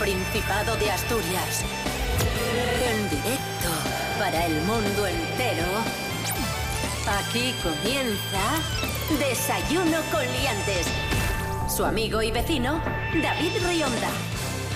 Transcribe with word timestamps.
Principado 0.00 0.76
de 0.76 0.90
Asturias. 0.90 1.62
En 2.90 3.10
directo 3.10 3.68
para 4.18 4.46
el 4.46 4.54
mundo 4.62 5.06
entero. 5.06 5.66
Aquí 7.06 7.54
comienza 7.62 8.40
Desayuno 9.18 9.98
con 10.10 10.22
Liantes. 10.22 10.86
Su 11.68 11.84
amigo 11.84 12.22
y 12.22 12.30
vecino, 12.30 12.80
David 13.22 13.52
Rionda. 13.68 14.08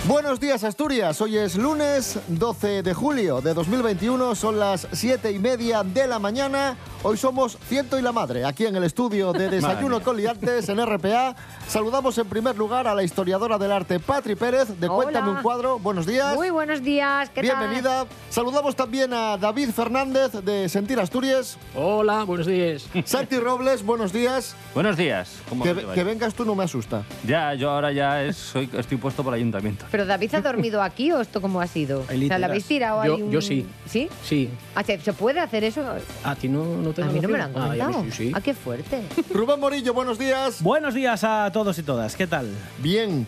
Buenos 0.07 0.39
días 0.39 0.63
Asturias, 0.63 1.19
hoy 1.19 1.35
es 1.35 1.55
lunes 1.55 2.19
12 2.27 2.83
de 2.83 2.93
julio 2.93 3.41
de 3.41 3.55
2021, 3.55 4.35
son 4.35 4.59
las 4.59 4.87
7 4.91 5.31
y 5.31 5.39
media 5.39 5.81
de 5.81 6.05
la 6.05 6.19
mañana. 6.19 6.77
Hoy 7.01 7.17
somos 7.17 7.57
Ciento 7.67 7.97
y 7.97 8.03
la 8.03 8.11
Madre, 8.11 8.45
aquí 8.45 8.67
en 8.67 8.75
el 8.75 8.83
estudio 8.83 9.33
de 9.33 9.49
Desayuno 9.49 10.03
con 10.03 10.15
Liantes 10.15 10.69
en 10.69 10.85
RPA. 10.85 11.35
Saludamos 11.67 12.17
en 12.19 12.27
primer 12.27 12.55
lugar 12.57 12.87
a 12.87 12.93
la 12.93 13.03
historiadora 13.03 13.57
del 13.57 13.71
arte 13.71 13.99
Patri 13.99 14.35
Pérez 14.35 14.69
de 14.79 14.87
Hola. 14.87 14.95
Cuéntame 15.03 15.31
un 15.31 15.41
cuadro. 15.41 15.79
Buenos 15.79 16.05
días. 16.05 16.35
Muy 16.35 16.49
buenos 16.51 16.81
días, 16.83 17.29
¿qué 17.31 17.41
tal? 17.43 17.57
Bienvenida. 17.57 18.05
Saludamos 18.29 18.75
también 18.75 19.11
a 19.13 19.35
David 19.37 19.71
Fernández 19.71 20.31
de 20.31 20.69
Sentir 20.69 20.99
Asturias. 20.99 21.57
Hola, 21.75 22.23
buenos 22.23 22.45
días. 22.47 22.87
Santi 23.05 23.37
Robles, 23.39 23.83
buenos 23.83 24.13
días. 24.13 24.55
Buenos 24.73 24.95
días. 24.95 25.37
¿Cómo 25.49 25.63
Que, 25.63 26.03
vengas 26.03 26.33
tú 26.35 26.45
no 26.45 26.53
me 26.55 26.63
asusta. 26.63 27.03
Ya, 27.25 27.53
yo 27.55 27.71
ahora 27.71 27.91
ya 27.91 28.23
es- 28.23 28.37
soy, 28.37 28.69
estoy 28.77 28.97
puesto 28.97 29.23
por 29.23 29.33
el 29.33 29.39
ayuntamiento. 29.39 29.85
¿Pero 29.91 30.05
David 30.05 30.35
ha 30.35 30.41
dormido 30.41 30.81
aquí 30.83 31.11
o 31.11 31.19
esto 31.19 31.41
cómo 31.41 31.59
ha 31.61 31.67
sido? 31.67 32.01
O 32.01 32.05
sea. 32.07 32.37
¿la 32.39 32.45
habéis 32.45 32.65
tirado 32.65 33.03
Yo- 33.03 33.15
ahí 33.15 33.21
un- 33.23 33.31
yo 33.31 33.41
sí. 33.41 33.65
¿Sí? 33.87 34.07
Sí. 34.23 34.49
Ah, 34.75 34.83
¿se, 34.83 34.97
puede 35.13 35.39
hacer 35.39 35.63
eso? 35.63 35.81
¿A 36.23 36.35
ti 36.35 36.47
no, 36.47 36.63
no 36.63 36.91
te 36.93 37.01
A 37.01 37.05
mí 37.07 37.19
no 37.19 37.27
me 37.27 37.37
lo 37.39 37.43
han? 37.43 37.51
Ah, 37.55 37.61
comentado. 37.63 38.03
sí, 38.03 38.11
sí. 38.11 38.31
Ah, 38.35 38.39
qué 38.39 38.53
fuerte. 38.53 39.01
Rubén 39.33 39.59
Morillo, 39.59 39.93
buenos 39.93 40.19
días. 40.19 40.61
Buenos 40.61 40.93
días 40.93 41.23
a 41.23 41.51
todos 41.55 41.79
y 41.79 41.83
todas. 41.83 42.17
¿Qué 42.17 42.27
tal? 42.27 42.49
Bien. 42.79 43.25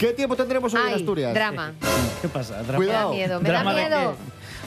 ¿Qué 0.00 0.08
tiempo 0.12 0.34
tendremos 0.34 0.74
hoy 0.74 0.80
en 0.80 0.86
Ay, 0.88 0.94
Asturias? 0.94 1.32
drama. 1.32 1.74
¿Qué 2.22 2.28
pasa? 2.28 2.60
Drama- 2.64 2.74
Cuidado. 2.76 3.10
Me 3.12 3.18
da 3.20 3.26
miedo, 3.28 3.40
me 3.40 3.48
da 3.50 3.54
¿Drama 3.62 3.74
de 3.74 3.82
miedo. 3.88 4.16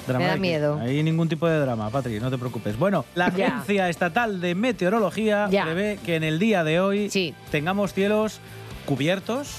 ¿Drama 0.07 0.19
Me 0.23 0.27
da 0.31 0.35
miedo. 0.37 0.79
Hay 0.79 1.03
ningún 1.03 1.27
tipo 1.27 1.45
de 1.45 1.59
drama, 1.59 1.89
Patri, 1.89 2.21
no 2.21 2.31
te 2.31 2.37
preocupes. 2.37 2.79
Bueno, 2.79 3.03
la 3.15 3.27
Ya. 3.35 3.47
Agencia 3.47 3.89
Estatal 3.89 4.39
de 4.39 4.55
Meteorología 4.55 5.49
Ya. 5.51 5.65
prevé 5.65 5.99
que 6.05 6.15
en 6.15 6.23
el 6.23 6.39
día 6.39 6.63
de 6.63 6.79
hoy 6.79 7.09
Sí. 7.09 7.35
tengamos 7.51 7.93
cielos 7.93 8.39
cubiertos, 8.85 9.49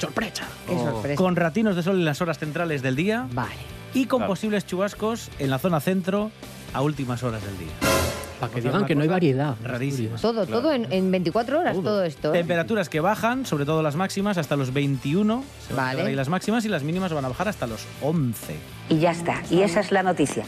¡Sorpresa! 0.00 0.42
Qué 0.66 0.76
sorpresa. 0.76 1.14
con 1.14 1.36
ratinos 1.36 1.76
de 1.76 1.84
sol 1.84 1.94
en 1.94 2.04
las 2.04 2.20
horas 2.20 2.40
centrales 2.40 2.82
del 2.82 2.96
día 2.96 3.28
Vale. 3.34 3.54
y 3.94 4.06
con 4.06 4.18
Claro. 4.18 4.32
posibles 4.32 4.66
chubascos 4.66 5.28
en 5.38 5.50
la 5.50 5.60
zona 5.60 5.78
centro 5.78 6.32
a 6.74 6.82
últimas 6.82 7.22
horas 7.22 7.40
del 7.44 7.56
día. 7.56 7.97
Para 8.40 8.52
que 8.52 8.60
digan 8.60 8.86
que 8.86 8.94
no 8.94 9.02
hay 9.02 9.08
variedad. 9.08 9.56
rarísima. 9.62 10.16
Todo, 10.18 10.46
todo 10.46 10.72
en, 10.72 10.90
en 10.92 11.10
24 11.10 11.58
horas, 11.60 11.72
Todo. 11.74 11.82
todo 11.84 12.04
esto. 12.04 12.32
¿eh? 12.34 12.38
Temperaturas 12.38 12.88
que 12.88 13.00
bajan, 13.00 13.44
sobre 13.46 13.64
todo 13.64 13.82
las 13.82 13.96
máximas, 13.96 14.38
hasta 14.38 14.54
los 14.56 14.72
21. 14.72 15.44
Se 15.66 15.74
van 15.74 15.80
a 15.80 15.86
Vale. 15.86 15.96
quedar 15.96 16.08
ahí 16.10 16.14
las 16.14 16.28
máximas 16.28 16.64
y 16.64 16.68
las 16.68 16.82
mínimas 16.84 17.12
van 17.12 17.24
a 17.24 17.28
bajar 17.28 17.48
hasta 17.48 17.66
los 17.66 17.84
11. 18.02 18.54
Y 18.90 18.98
ya 18.98 19.10
está. 19.10 19.42
Y 19.50 19.62
esa 19.62 19.80
es 19.80 19.90
la 19.92 20.02
noticia. 20.02 20.44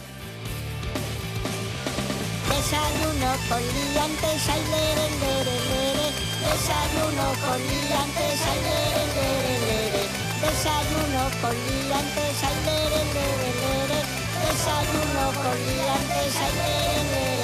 Desayuno 2.48 3.30
con 3.48 3.58
liantes, 3.60 4.48
ay, 4.48 4.62
lere, 4.70 5.06
lere, 5.22 5.56
lere. 5.70 6.06
Desayuno 6.46 7.26
con 7.42 7.58
liantes, 7.58 8.38
ay, 8.50 8.60
lere, 8.66 9.04
lere, 9.16 9.54
lere. 9.66 10.02
Desayuno 10.40 11.22
con 11.42 11.54
liantes, 11.66 12.36
ay, 12.46 12.56
lere, 12.66 13.02
lere, 13.16 13.50
lere. 13.62 14.00
Desayuno 14.46 15.24
con 15.42 15.56
liantes, 15.66 16.32
ay, 16.44 16.52
lere, 16.60 17.02
lere. 17.12 17.39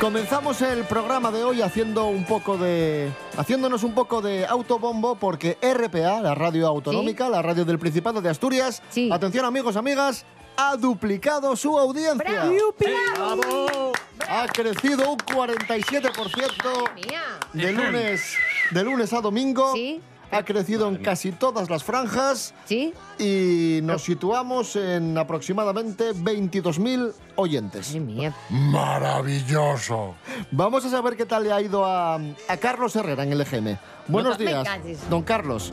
Comenzamos 0.00 0.62
el 0.62 0.84
programa 0.84 1.30
de 1.30 1.44
hoy 1.44 1.60
haciendo 1.60 2.06
un 2.06 2.24
poco 2.24 2.56
de 2.56 3.12
haciéndonos 3.36 3.82
un 3.84 3.92
poco 3.94 4.22
de 4.22 4.46
autobombo 4.46 5.14
porque 5.16 5.58
RPA, 5.60 6.22
la 6.22 6.34
radio 6.34 6.66
autonómica, 6.68 7.28
la 7.28 7.42
radio 7.42 7.66
del 7.66 7.78
Principado 7.78 8.22
de 8.22 8.30
Asturias, 8.30 8.82
Sí. 8.88 9.10
atención 9.12 9.44
amigos, 9.44 9.76
amigas, 9.76 10.24
ha 10.56 10.76
duplicado 10.76 11.54
su 11.54 11.78
audiencia. 11.78 12.44
¡Bravo! 13.14 13.92
Ha 14.26 14.46
crecido 14.48 15.10
un 15.12 15.18
47% 15.18 16.94
Mía. 16.94 17.22
de 17.52 17.72
lunes 17.72 18.22
de 18.70 18.84
lunes 18.84 19.12
a 19.12 19.20
domingo. 19.20 19.72
Sí. 19.74 20.00
Ha 20.32 20.44
crecido 20.44 20.88
en 20.88 20.96
casi 20.96 21.32
todas 21.32 21.68
las 21.68 21.82
franjas 21.82 22.54
¿Sí? 22.64 22.94
y 23.18 23.80
nos 23.82 24.02
situamos 24.02 24.76
en 24.76 25.18
aproximadamente 25.18 26.12
22.000 26.12 27.12
oyentes. 27.36 27.88
Madre 27.88 28.00
mía. 28.00 28.34
Maravilloso. 28.50 30.14
Vamos 30.50 30.84
a 30.84 30.90
saber 30.90 31.16
qué 31.16 31.26
tal 31.26 31.44
le 31.44 31.52
ha 31.52 31.60
ido 31.60 31.84
a, 31.84 32.14
a 32.14 32.56
Carlos 32.58 32.94
Herrera 32.94 33.24
en 33.24 33.32
el 33.32 33.40
EGM. 33.40 33.76
Buenos 34.08 34.38
días, 34.38 34.66
don 35.08 35.22
Carlos. 35.22 35.72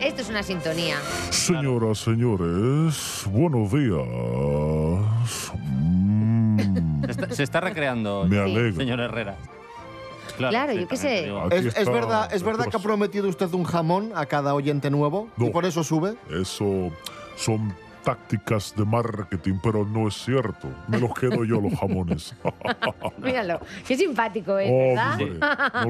Esto 0.00 0.22
es 0.22 0.28
una 0.28 0.42
sintonía. 0.42 0.96
Señoras, 1.30 1.98
señores, 1.98 3.24
buenos 3.26 3.70
días. 3.72 5.52
Se 7.18 7.22
está, 7.24 7.34
se 7.34 7.42
está 7.42 7.60
recreando, 7.60 8.24
me 8.28 8.36
Sí. 8.36 8.42
alegro. 8.42 8.76
señor 8.76 9.00
Herrera. 9.00 9.36
Claro, 10.36 10.72
sí, 10.72 10.80
yo 10.80 10.88
qué 10.88 10.96
también 10.96 11.14
sé. 11.16 11.20
te 11.20 11.24
digo. 11.26 11.40
Aquí 11.40 11.56
Es, 11.56 11.64
es 11.66 11.76
está 11.78 11.90
verdad, 11.90 12.32
es 12.32 12.42
verdad 12.44 12.66
que 12.66 12.76
ha 12.76 12.80
prometido 12.80 13.28
usted 13.28 13.52
un 13.54 13.64
jamón 13.64 14.12
a 14.14 14.26
cada 14.26 14.54
oyente 14.54 14.88
nuevo 14.90 15.28
y 15.36 15.44
No. 15.46 15.50
por 15.50 15.64
eso 15.64 15.82
sube. 15.82 16.14
Eso 16.30 16.90
son 17.36 17.74
tácticas 18.04 18.72
de 18.76 18.84
marketing, 18.84 19.54
pero 19.62 19.84
no 19.84 20.06
es 20.06 20.14
cierto. 20.14 20.68
Me 20.86 20.98
los 21.00 21.12
quedo 21.12 21.44
yo 21.44 21.60
los 21.60 21.74
jamones. 21.78 22.34
Míralo. 23.18 23.58
Qué 23.86 23.96
simpático 23.96 24.56
es, 24.58 24.70
¿verdad? 24.70 25.12
Hombre, 25.20 25.38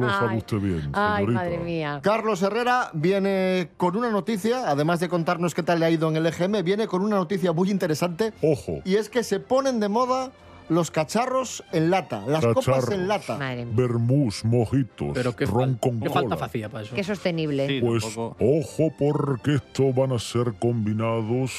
no 0.00 0.06
lo 0.06 0.10
sabe 0.10 0.36
usted 0.38 0.56
bien, 0.56 0.90
Ay, 0.94 1.16
señorita. 1.26 1.40
madre 1.44 1.58
mía. 1.58 2.00
Carlos 2.02 2.42
Herrera 2.42 2.90
viene 2.94 3.68
con 3.76 3.96
una 3.96 4.10
noticia, 4.10 4.68
además 4.68 4.98
de 5.00 5.08
contarnos 5.10 5.54
qué 5.54 5.62
tal 5.62 5.78
le 5.80 5.86
ha 5.86 5.90
ido 5.90 6.08
en 6.08 6.16
el 6.16 6.26
EGM, 6.26 6.62
viene 6.64 6.86
con 6.88 7.02
una 7.02 7.16
noticia 7.16 7.52
muy 7.52 7.70
interesante 7.70 8.32
Ojo, 8.42 8.80
y 8.84 8.96
es 8.96 9.08
que 9.10 9.22
se 9.22 9.38
ponen 9.40 9.78
de 9.78 9.88
moda 9.88 10.30
los 10.68 10.90
cacharros 10.90 11.64
en 11.72 11.90
lata, 11.90 12.22
las 12.26 12.44
copas 12.44 12.90
en 12.90 13.08
lata. 13.08 13.36
Madre 13.38 13.64
mía. 13.64 13.74
vermús, 13.76 14.44
mojitos, 14.44 15.10
Pero 15.14 15.34
qué, 15.34 15.46
ron 15.46 15.76
fal- 15.76 15.80
con 15.80 16.00
qué 16.00 16.08
cola. 16.08 16.28
falta 16.28 16.44
hacía 16.44 16.68
para 16.68 16.84
eso. 16.84 16.94
Qué 16.94 17.04
sostenible. 17.04 17.66
Sí, 17.66 17.80
Pues 17.80 18.04
tampoco- 18.04 18.36
ojo 18.40 18.92
porque 18.98 19.54
esto 19.56 19.92
van 19.92 20.12
a 20.12 20.18
ser 20.18 20.54
combinados 20.58 21.52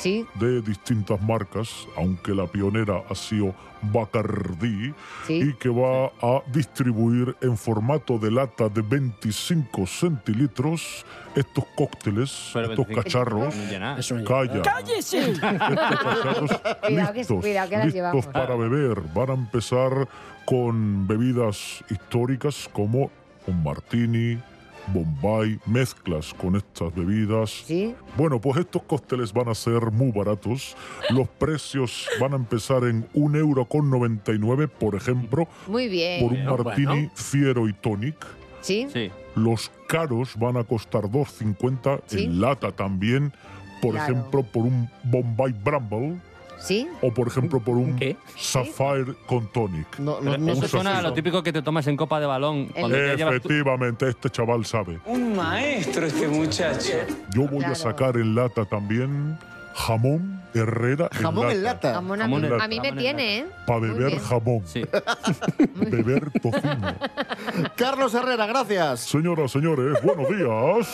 Sí. 0.00 0.26
de 0.34 0.60
distintas 0.62 1.20
marcas, 1.22 1.86
aunque 1.96 2.34
la 2.34 2.46
pionera 2.46 3.02
ha 3.08 3.14
sido 3.14 3.54
Bacardi 3.82 4.92
Sí. 5.26 5.40
y 5.42 5.52
que 5.54 5.68
va 5.70 6.06
a 6.20 6.42
distribuir 6.52 7.34
en 7.40 7.56
formato 7.56 8.18
de 8.18 8.30
lata 8.30 8.68
de 8.68 8.82
25 8.82 9.86
centilitros 9.86 11.04
estos 11.34 11.64
cócteles, 11.76 12.50
Pero 12.52 12.70
estos 12.72 12.86
25 12.86 13.02
cacharros. 13.02 13.54
no 13.56 13.70
llena. 13.70 13.98
Eso 13.98 14.14
no 14.16 14.24
Calla. 14.24 14.62
¡Cállese! 14.62 15.30
Estos 15.30 15.40
cacharros 15.40 16.50
Cuidado 16.86 17.12
que- 17.12 17.18
listos, 17.18 17.40
cuidado 17.40 17.68
que 17.70 17.76
las 17.76 17.84
listos 17.86 17.94
llevamos. 17.94 18.26
para 18.26 18.54
beber. 18.56 19.00
Van 19.14 19.30
a 19.30 19.34
empezar 19.34 20.08
con 20.44 21.06
bebidas 21.06 21.82
históricas 21.90 22.68
como 22.72 23.10
un 23.46 23.62
martini, 23.62 24.38
Bombay, 24.88 25.58
mezclas 25.66 26.34
con 26.34 26.56
estas 26.56 26.94
bebidas. 26.94 27.50
Sí. 27.66 27.94
Bueno, 28.16 28.40
pues 28.40 28.58
estos 28.58 28.82
cócteles 28.82 29.32
van 29.32 29.48
a 29.48 29.54
ser 29.54 29.90
muy 29.90 30.10
baratos. 30.12 30.76
Los 31.10 31.28
precios 31.28 32.08
van 32.20 32.32
a 32.32 32.36
empezar 32.36 32.84
en 32.84 33.06
un 33.14 33.36
euro 33.36 33.64
con 33.66 33.88
99, 33.90 34.68
por 34.68 34.94
ejemplo, 34.94 35.46
Muy 35.66 35.88
bien. 35.88 36.20
por 36.22 36.32
un 36.32 36.44
Bueno, 36.44 36.64
martini 36.64 36.86
bueno. 36.86 37.10
fiero 37.14 37.68
y 37.68 37.72
tonic. 37.72 38.16
Sí. 38.62 38.86
Sí. 38.92 39.10
Los 39.36 39.70
caros 39.88 40.34
van 40.36 40.56
a 40.56 40.64
costar 40.64 41.08
2,50 41.10 42.00
Sí. 42.06 42.24
en 42.24 42.40
lata 42.40 42.72
también. 42.72 43.32
Por 43.80 43.92
Claro. 43.92 44.12
ejemplo, 44.12 44.42
por 44.42 44.64
un 44.66 44.90
Bombay 45.04 45.52
Bramble 45.64 46.18
Sí. 46.60 46.86
o 47.02 47.12
por 47.12 47.26
ejemplo 47.28 47.58
por 47.60 47.76
un 47.76 47.96
¿Qué? 47.96 48.16
Sapphire 48.36 49.14
con 49.26 49.46
tonic. 49.48 49.98
No, 49.98 50.20
no, 50.20 50.36
no 50.36 50.52
eso 50.52 50.68
suena 50.68 50.98
a 50.98 51.02
lo 51.02 51.12
típico 51.12 51.42
que 51.42 51.52
te 51.52 51.62
tomas 51.62 51.86
en 51.86 51.96
copa 51.96 52.20
de 52.20 52.26
balón. 52.26 52.66
Cuando 52.68 52.96
ya 52.96 53.14
llevas 53.14 53.32
tu- 53.40 53.48
Efectivamente, 53.48 54.08
este 54.08 54.28
chaval 54.30 54.64
sabe. 54.66 54.98
Un 55.06 55.34
maestro 55.36 56.06
este 56.06 56.28
muchacho. 56.28 56.92
Yo 57.32 57.42
voy 57.48 57.58
Claro. 57.58 57.72
a 57.72 57.76
sacar 57.76 58.16
en 58.16 58.34
lata 58.34 58.64
también 58.66 59.38
jamón 59.74 60.38
Herrera 60.52 61.08
Jamón 61.12 61.48
en 61.50 61.62
lata. 61.62 61.94
Jamón 61.94 62.20
a, 62.20 62.24
Jamón 62.24 62.40
mí, 62.42 62.46
en 62.48 62.52
a 62.60 62.68
mí 62.68 62.76
me 62.80 62.82
jamón 62.82 62.86
en 62.88 62.98
tiene, 62.98 63.38
¿eh? 63.38 63.46
Para 63.66 63.78
Muy 63.80 63.88
beber 63.90 64.06
bien. 64.08 64.18
jamón, 64.22 64.62
Sí. 64.66 64.82
beber 65.76 66.30
tocino. 66.42 66.94
Carlos 67.76 68.12
Herrera, 68.14 68.46
gracias. 68.46 69.00
Señoras, 69.00 69.52
señores, 69.52 69.96
buenos 70.02 70.28
días. 70.28 70.88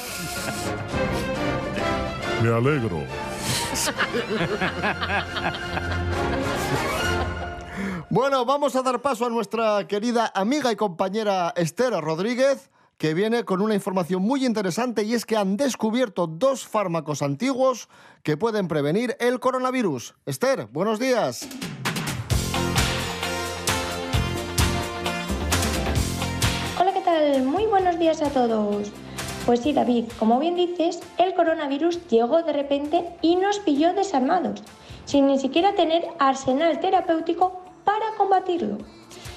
Me 2.42 2.50
alegro. 2.54 3.00
Bueno, 8.08 8.44
vamos 8.44 8.74
a 8.76 8.82
dar 8.82 9.02
paso 9.02 9.26
a 9.26 9.30
nuestra 9.30 9.86
querida 9.86 10.30
amiga 10.34 10.72
y 10.72 10.76
compañera 10.76 11.52
Esther 11.56 11.92
Rodríguez, 11.92 12.70
que 12.98 13.14
viene 13.14 13.44
con 13.44 13.60
una 13.60 13.74
información 13.74 14.22
muy 14.22 14.46
interesante 14.46 15.02
y 15.02 15.12
es 15.14 15.26
que 15.26 15.36
han 15.36 15.56
descubierto 15.56 16.26
dos 16.26 16.66
fármacos 16.66 17.20
antiguos 17.20 17.88
que 18.22 18.36
pueden 18.36 18.68
prevenir 18.68 19.16
el 19.20 19.38
coronavirus. 19.40 20.14
Esther, 20.24 20.66
buenos 20.72 20.98
días. 20.98 21.46
Hola, 26.80 26.92
¿qué 26.94 27.00
tal? 27.00 27.42
Muy 27.42 27.66
buenos 27.66 27.98
días 27.98 28.22
a 28.22 28.30
todos. 28.30 28.92
Pues 29.46 29.60
sí, 29.60 29.72
David, 29.72 30.06
como 30.18 30.40
bien 30.40 30.56
dices, 30.56 31.00
el 31.18 31.32
coronavirus 31.34 32.08
llegó 32.08 32.42
de 32.42 32.52
repente 32.52 33.06
y 33.22 33.36
nos 33.36 33.60
pilló 33.60 33.94
desarmados, 33.94 34.60
sin 35.04 35.28
ni 35.28 35.38
siquiera 35.38 35.76
tener 35.76 36.04
arsenal 36.18 36.80
terapéutico 36.80 37.62
para 37.84 38.06
combatirlo. 38.18 38.78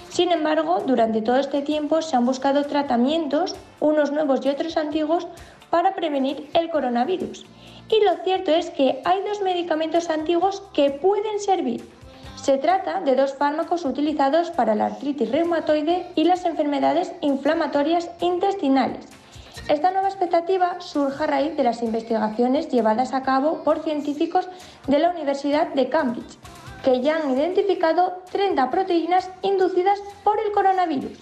Sin 0.10 0.32
embargo, 0.32 0.82
durante 0.84 1.22
todo 1.22 1.38
este 1.38 1.62
tiempo 1.62 2.02
se 2.02 2.16
han 2.16 2.26
buscado 2.26 2.66
tratamientos, 2.66 3.56
unos 3.80 4.12
nuevos 4.12 4.44
y 4.44 4.50
otros 4.50 4.78
antiguos, 4.78 5.28
para 5.70 5.94
prevenir 5.94 6.50
el 6.56 6.72
coronavirus. 6.72 7.46
Y 7.88 8.04
lo 8.04 8.16
cierto 8.24 8.50
es 8.50 8.72
que 8.72 9.04
hay 9.06 9.22
dos 9.22 9.44
medicamentos 9.44 10.10
antiguos 10.10 10.64
que 10.74 10.90
pueden 10.90 11.40
servir. 11.40 11.88
Se 12.36 12.58
trata 12.58 13.02
de 13.02 13.16
dos 13.16 13.36
fármacos 13.36 13.86
utilizados 13.86 14.50
para 14.50 14.74
la 14.74 14.88
artritis 14.88 15.30
reumatoide 15.30 16.08
y 16.16 16.24
las 16.24 16.46
enfermedades 16.46 17.12
inflamatorias 17.22 18.10
intestinales. 18.22 19.19
Esta 19.68 19.92
nueva 19.92 20.08
expectativa 20.08 20.80
surge 20.80 21.24
a 21.24 21.28
raíz 21.28 21.56
de 21.56 21.64
las 21.64 21.84
investigaciones 21.84 22.70
llevadas 22.70 23.14
a 23.14 23.24
cabo 23.24 23.64
por 23.64 23.84
científicos 23.84 24.50
de 24.88 25.00
la 25.00 25.12
Universidad 25.12 25.68
de 25.70 25.90
Cambridge, 25.90 26.38
que 26.84 27.02
ya 27.02 27.18
han 27.18 27.32
identificado 27.32 28.24
30 28.32 28.72
proteínas 28.72 29.30
inducidas 29.42 30.00
por 30.24 30.40
el 30.40 30.52
coronavirus. 30.52 31.20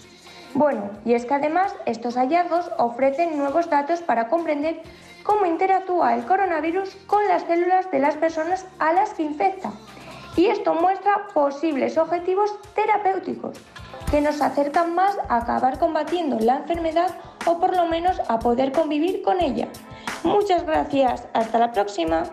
Bueno, 0.54 0.90
y 1.04 1.12
es 1.12 1.26
que 1.26 1.34
además 1.34 1.74
estos 1.84 2.16
hallazgos 2.16 2.70
ofrecen 2.78 3.36
nuevos 3.36 3.68
datos 3.68 4.00
para 4.00 4.28
comprender 4.28 4.82
cómo 5.22 5.44
interactúa 5.44 6.14
el 6.14 6.24
coronavirus 6.24 6.96
con 7.06 7.26
las 7.28 7.42
células 7.42 7.90
de 7.90 7.98
las 7.98 8.16
personas 8.16 8.66
a 8.78 8.92
las 8.94 9.12
que 9.12 9.24
infecta. 9.24 9.72
Y 10.36 10.46
esto 10.46 10.72
muestra 10.72 11.26
posibles 11.34 11.98
objetivos 11.98 12.50
terapéuticos 12.74 13.58
que 14.10 14.20
nos 14.22 14.40
acercan 14.40 14.94
más 14.94 15.18
a 15.28 15.36
acabar 15.36 15.78
combatiendo 15.78 16.38
la 16.40 16.56
enfermedad 16.56 17.10
o 17.48 17.58
por 17.58 17.74
lo 17.74 17.86
menos 17.86 18.20
a 18.28 18.38
poder 18.38 18.72
convivir 18.72 19.22
con 19.22 19.40
ella. 19.40 19.68
Muchas 20.22 20.64
gracias, 20.64 21.26
hasta 21.32 21.58
la 21.58 21.72
próxima. 21.72 22.24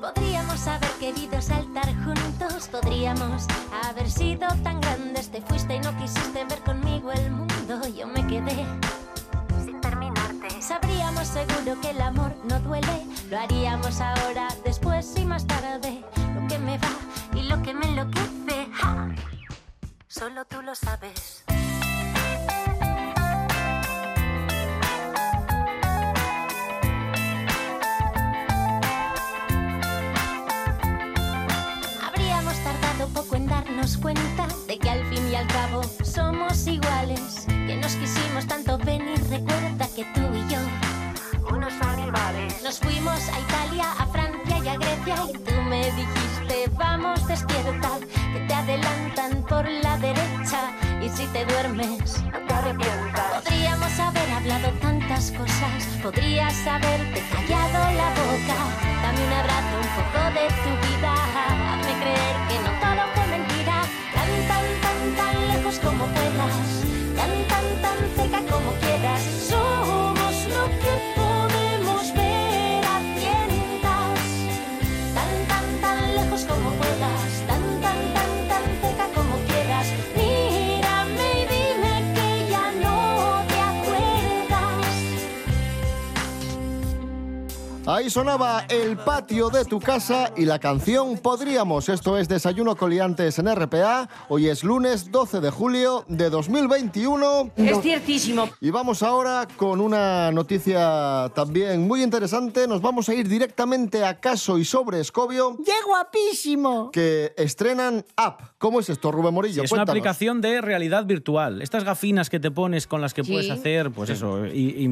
Podríamos 0.00 0.66
haber 0.66 0.90
querido 0.98 1.40
saltar 1.40 1.86
juntos, 2.04 2.68
podríamos 2.68 3.46
haber 3.84 4.10
sido 4.10 4.48
tan 4.64 4.80
grandes. 4.80 5.30
Te 5.30 5.40
fuiste 5.40 5.76
y 5.76 5.80
no 5.80 5.96
quisiste 5.98 6.44
ver 6.44 6.58
conmigo 6.60 7.12
el 7.12 7.30
mundo. 7.30 7.86
Yo 7.96 8.06
me 8.08 8.26
quedé 8.26 8.66
sin 9.64 9.80
terminarte. 9.80 10.60
Sabríamos 10.60 11.28
seguro 11.28 11.80
que 11.80 11.90
el 11.90 12.00
amor 12.00 12.34
no 12.44 12.58
duele. 12.60 13.06
Lo 13.28 13.38
haríamos 13.38 14.00
ahora, 14.00 14.48
después 14.64 15.14
y 15.16 15.24
más 15.24 15.46
tarde. 15.46 16.02
Lo 16.34 16.48
que 16.48 16.58
me 16.58 16.78
va 16.78 16.90
y 17.34 17.42
lo 17.42 17.62
que 17.62 17.72
me 17.72 17.86
enloquece. 17.86 18.68
¡ja! 18.72 19.08
Solo 20.08 20.44
tú 20.46 20.60
lo 20.62 20.74
sabes. 20.74 21.44
Darnos 33.80 33.96
cuenta 33.96 34.46
de 34.66 34.78
que 34.78 34.90
al 34.90 35.02
fin 35.06 35.26
y 35.32 35.34
al 35.34 35.46
cabo 35.46 35.80
somos 36.02 36.66
iguales. 36.66 37.46
Que 37.46 37.78
nos 37.78 37.94
quisimos 37.94 38.46
tanto 38.46 38.76
venir, 38.76 39.18
recuerda 39.30 39.88
que 39.96 40.04
tú 40.12 40.20
y 40.34 40.52
yo, 40.52 40.58
unos 41.54 41.72
animales. 41.80 42.62
Nos 42.62 42.78
fuimos 42.78 43.28
a 43.28 43.40
Italia, 43.40 43.90
a 43.98 44.06
Francia 44.06 44.58
y 44.62 44.68
a 44.68 44.76
Grecia 44.76 45.16
y 45.32 45.38
tú 45.38 45.62
me 45.62 45.84
dijiste, 45.92 46.70
vamos 46.76 47.26
despierta, 47.26 47.98
que 48.34 48.40
te 48.40 48.54
adelantan 48.54 49.42
por 49.48 49.66
la 49.66 49.96
derecha 49.96 50.76
y 51.00 51.08
si 51.08 51.26
te 51.28 51.46
duermes, 51.46 52.22
no 52.24 52.38
te 52.46 52.54
arrepientas. 52.54 53.42
Podríamos 53.44 53.98
haber 53.98 54.30
hablado 54.30 54.68
tantas 54.80 55.30
cosas, 55.30 55.86
podrías 56.02 56.66
haberte 56.66 57.22
callado 57.32 57.96
la 57.96 58.10
boca. 58.10 58.58
Dame 59.02 59.26
un 59.26 59.32
abrazo, 59.32 59.74
un 59.80 59.90
poco 59.96 60.20
de 60.36 60.46
tu 60.62 60.70
vida, 60.86 61.19
como 68.70 68.80
quieras. 68.80 69.59
Ahí 87.92 88.08
sonaba 88.08 88.66
el 88.68 88.96
patio 88.98 89.50
de 89.50 89.64
tu 89.64 89.80
casa 89.80 90.32
y 90.36 90.44
la 90.44 90.60
canción 90.60 91.18
Podríamos. 91.18 91.88
Esto 91.88 92.18
es 92.18 92.28
Desayuno 92.28 92.76
Coliantes 92.76 93.40
en 93.40 93.52
RPA. 93.52 94.08
Hoy 94.28 94.46
es 94.46 94.62
lunes 94.62 95.10
12 95.10 95.40
de 95.40 95.50
julio 95.50 96.04
de 96.06 96.30
2021. 96.30 97.50
Es 97.56 97.80
ciertísimo. 97.80 98.48
Y 98.60 98.70
vamos 98.70 99.02
ahora 99.02 99.48
con 99.56 99.80
una 99.80 100.30
noticia 100.30 101.32
también 101.34 101.88
muy 101.88 102.04
interesante. 102.04 102.68
Nos 102.68 102.80
vamos 102.80 103.08
a 103.08 103.14
ir 103.14 103.26
directamente 103.26 104.04
a 104.04 104.20
Caso 104.20 104.56
y 104.56 104.64
sobre 104.64 105.00
Escobio, 105.00 105.56
¡Qué 105.66 105.72
guapísimo! 105.84 106.92
que 106.92 107.32
estrenan 107.36 108.04
app. 108.14 108.40
¿Cómo 108.58 108.78
es 108.78 108.88
esto, 108.88 109.10
Rubén 109.10 109.34
Morillo? 109.34 109.62
Sí, 109.62 109.64
es 109.64 109.72
una 109.72 109.82
aplicación 109.82 110.40
de 110.40 110.60
realidad 110.60 111.06
virtual. 111.06 111.60
Estas 111.60 111.82
gafinas 111.82 112.30
que 112.30 112.38
te 112.38 112.52
pones 112.52 112.86
con 112.86 113.00
las 113.00 113.14
que 113.14 113.24
Sí. 113.24 113.32
puedes 113.32 113.50
hacer, 113.50 113.90
pues 113.90 114.10
eso, 114.10 114.46
y, 114.46 114.84
y 114.84 114.86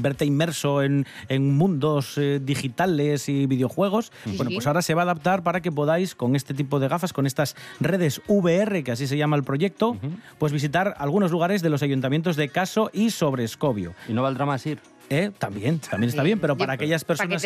verte 0.00 0.24
inmerso 0.24 0.82
en, 0.82 1.04
en 1.28 1.56
mundos 1.56 2.16
eh, 2.16 2.42
digitales 2.44 3.28
y 3.28 3.46
videojuegos. 3.46 4.12
Bueno, 4.24 4.50
sí. 4.50 4.54
pues 4.54 4.66
ahora 4.66 4.82
se 4.82 4.94
va 4.94 5.02
a 5.02 5.04
adaptar 5.04 5.42
para 5.42 5.60
que 5.60 5.72
podáis, 5.72 6.14
con 6.14 6.36
este 6.36 6.54
tipo 6.54 6.80
de 6.80 6.88
gafas, 6.88 7.12
con 7.12 7.26
estas 7.26 7.56
redes 7.80 8.20
VR, 8.28 8.82
que 8.84 8.92
así 8.92 9.06
se 9.06 9.16
llama 9.16 9.36
el 9.36 9.44
proyecto, 9.44 9.96
pues 10.38 10.52
visitar 10.52 10.94
algunos 10.98 11.30
lugares 11.30 11.62
de 11.62 11.70
los 11.70 11.82
ayuntamientos 11.82 12.36
de 12.36 12.48
Caso 12.48 12.90
y 12.92 13.10
Sobrescobio. 13.10 13.94
Y 14.08 14.12
no 14.12 14.22
valdrá 14.22 14.46
más 14.46 14.64
ir. 14.66 14.78
Eh, 15.10 15.30
también, 15.36 15.80
también 15.80 16.08
está 16.08 16.22
bien, 16.22 16.40
pero 16.40 16.54
Sí, 16.54 16.60
para 16.60 16.72
aquellas 16.72 17.04
para 17.04 17.18
que 17.18 17.34
personas 17.34 17.42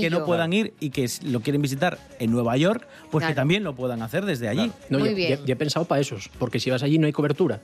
que 0.00 0.10
no 0.10 0.24
puedan 0.24 0.52
ir 0.52 0.74
y 0.80 0.90
que 0.90 1.08
lo 1.24 1.40
quieren 1.40 1.62
visitar 1.62 1.98
en 2.18 2.32
Nueva 2.32 2.56
York, 2.56 2.86
pues 3.10 3.24
que 3.24 3.34
también 3.34 3.62
lo 3.62 3.74
puedan 3.74 4.02
hacer 4.02 4.24
desde 4.24 4.48
allí. 4.48 4.72
No, 4.88 4.98
Muy 4.98 5.10
yo, 5.10 5.14
bien. 5.14 5.40
he 5.46 5.56
pensado 5.56 5.84
para 5.84 6.00
esos, 6.00 6.28
porque 6.38 6.58
si 6.58 6.68
vas 6.70 6.82
allí 6.82 6.98
no 6.98 7.06
hay 7.06 7.12
cobertura. 7.12 7.60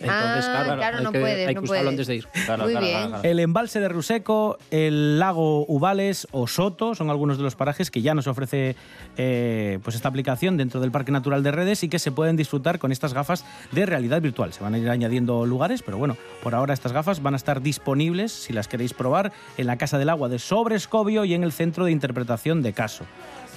Entonces, 0.00 0.08
Ah, 0.08 0.62
claro, 0.64 0.76
claro, 0.76 0.98
hay 0.98 1.04
no 1.04 1.12
que, 1.12 1.20
puedes, 1.20 1.48
hay 1.48 1.54
no 1.54 1.60
que 1.60 1.64
usarlo 1.64 1.82
puedes. 1.84 1.88
antes 1.92 2.06
de 2.06 2.16
ir. 2.16 2.28
Claro, 2.46 2.62
Muy 2.64 2.72
claro, 2.72 2.86
bien. 2.86 2.96
claro, 2.98 3.08
claro. 3.10 3.28
El 3.28 3.38
embalse 3.40 3.80
de 3.80 3.88
Ruseco, 3.88 4.58
el 4.70 5.18
lago 5.18 5.64
Ubales 5.66 6.26
o 6.32 6.46
Soto 6.46 6.94
son 6.94 7.10
algunos 7.10 7.36
de 7.38 7.42
los 7.44 7.54
parajes 7.56 7.90
que 7.90 8.02
ya 8.02 8.14
nos 8.14 8.26
ofrece 8.26 8.76
eh, 9.16 9.78
pues 9.82 9.96
esta 9.96 10.08
aplicación 10.08 10.56
dentro 10.56 10.80
del 10.80 10.90
Parque 10.90 11.12
Natural 11.12 11.42
de 11.42 11.50
Redes 11.52 11.82
y 11.84 11.88
que 11.88 11.98
se 11.98 12.12
pueden 12.12 12.36
disfrutar 12.36 12.78
con 12.78 12.92
estas 12.92 13.14
gafas 13.14 13.44
de 13.72 13.86
realidad 13.86 14.20
virtual. 14.20 14.52
Se 14.52 14.62
van 14.62 14.74
a 14.74 14.78
ir 14.78 14.88
añadiendo 14.90 15.46
lugares, 15.46 15.82
pero 15.82 15.98
bueno, 15.98 16.16
por 16.42 16.54
ahora 16.54 16.74
estas 16.74 16.92
gafas 16.92 17.22
van 17.22 17.34
a 17.34 17.36
estar 17.36 17.62
disponibles 17.62 18.32
si 18.32 18.52
las 18.52 18.68
queréis 18.68 18.94
probar 18.94 19.32
en 19.56 19.66
la 19.66 19.76
Casa 19.78 19.98
del 19.98 20.08
Agua 20.10 20.28
de 20.28 20.38
Sobrescobio 20.38 21.24
y 21.24 21.34
en 21.34 21.44
el 21.44 21.52
Centro 21.52 21.84
de 21.84 21.92
Interpretación 21.92 22.62
de 22.62 22.72
Caso. 22.72 23.04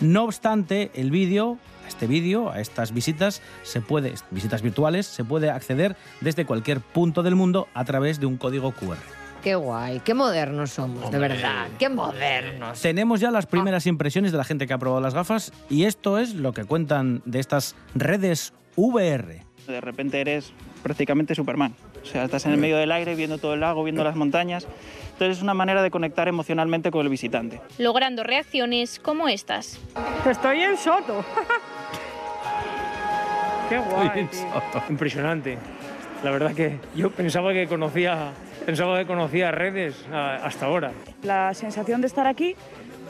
No 0.01 0.25
obstante, 0.25 0.91
el 0.93 1.09
vídeo, 1.09 1.57
a 1.83 1.87
este 1.87 2.05
vídeo, 2.05 2.51
a 2.51 2.59
estas 2.59 2.93
visitas, 2.93 3.41
se 3.63 3.81
puede, 3.81 4.13
visitas 4.29 4.61
virtuales, 4.61 5.07
se 5.07 5.23
puede 5.23 5.49
acceder 5.49 5.95
desde 6.21 6.45
cualquier 6.45 6.81
punto 6.81 7.23
del 7.23 7.35
mundo 7.35 7.67
a 7.73 7.83
través 7.83 8.19
de 8.19 8.27
un 8.27 8.37
código 8.37 8.71
QR. 8.73 8.97
Qué 9.43 9.55
guay, 9.55 10.01
qué 10.01 10.13
modernos 10.13 10.71
somos, 10.71 11.09
de 11.09 11.17
verdad. 11.17 11.67
Qué 11.79 11.89
modernos. 11.89 12.81
Tenemos 12.81 13.19
ya 13.19 13.31
las 13.31 13.45
primeras 13.45 13.87
impresiones 13.87 14.31
de 14.31 14.37
la 14.37 14.43
gente 14.43 14.67
que 14.67 14.73
ha 14.73 14.77
probado 14.77 15.01
las 15.01 15.13
gafas 15.13 15.51
y 15.69 15.85
esto 15.85 16.19
es 16.19 16.35
lo 16.35 16.53
que 16.53 16.65
cuentan 16.65 17.21
de 17.25 17.39
estas 17.39 17.75
redes 17.95 18.53
VR. 18.75 19.43
De 19.67 19.81
repente 19.81 20.21
eres 20.21 20.53
prácticamente 20.83 21.33
Superman. 21.33 21.73
O 22.01 22.05
sea, 22.05 22.25
estás 22.25 22.45
en 22.45 22.51
el 22.53 22.57
medio 22.57 22.77
del 22.77 22.91
aire, 22.91 23.15
viendo 23.15 23.37
todo 23.37 23.53
el 23.53 23.59
lago, 23.59 23.83
viendo 23.83 24.03
las 24.03 24.15
montañas. 24.15 24.67
Entonces 25.13 25.37
es 25.37 25.43
una 25.43 25.53
manera 25.53 25.81
de 25.81 25.89
conectar 25.91 26.27
emocionalmente 26.27 26.91
con 26.91 27.01
el 27.01 27.09
visitante. 27.09 27.59
logrando 27.77 28.23
reacciones 28.23 28.99
como 28.99 29.27
estas. 29.27 29.79
Estoy 30.29 30.61
en 30.61 30.77
Soto. 30.77 31.25
Qué 33.69 33.77
guay. 33.79 34.25
tío. 34.25 34.81
Impresionante. 34.89 35.57
La 36.23 36.31
verdad 36.31 36.53
que 36.53 36.79
yo 36.95 37.11
pensaba 37.11 37.53
que 37.53 37.67
conocía, 37.67 38.31
pensaba 38.65 38.97
que 38.99 39.05
conocía 39.05 39.51
redes 39.51 39.95
hasta 40.11 40.65
ahora. 40.65 40.91
La 41.23 41.53
sensación 41.53 42.01
de 42.01 42.07
estar 42.07 42.25
aquí 42.27 42.55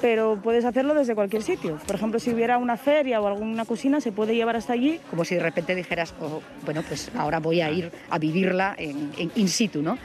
pero 0.01 0.39
puedes 0.41 0.65
hacerlo 0.65 0.93
desde 0.93 1.15
cualquier 1.15 1.43
sitio. 1.43 1.77
Por 1.85 1.95
ejemplo, 1.95 2.19
si 2.19 2.33
hubiera 2.33 2.57
una 2.57 2.77
feria 2.77 3.21
o 3.21 3.27
alguna 3.27 3.65
cocina, 3.65 4.01
se 4.01 4.11
puede 4.11 4.35
llevar 4.35 4.55
hasta 4.55 4.73
allí. 4.73 4.99
Como 5.09 5.25
si 5.25 5.35
de 5.35 5.41
repente 5.41 5.75
dijeras, 5.75 6.13
oh, 6.21 6.41
bueno, 6.65 6.83
pues 6.87 7.11
ahora 7.15 7.39
voy 7.39 7.61
a 7.61 7.71
ir 7.71 7.91
a 8.09 8.17
vivirla 8.17 8.75
en, 8.77 9.11
in 9.35 9.47
situ, 9.47 9.81
¿no? 9.81 9.97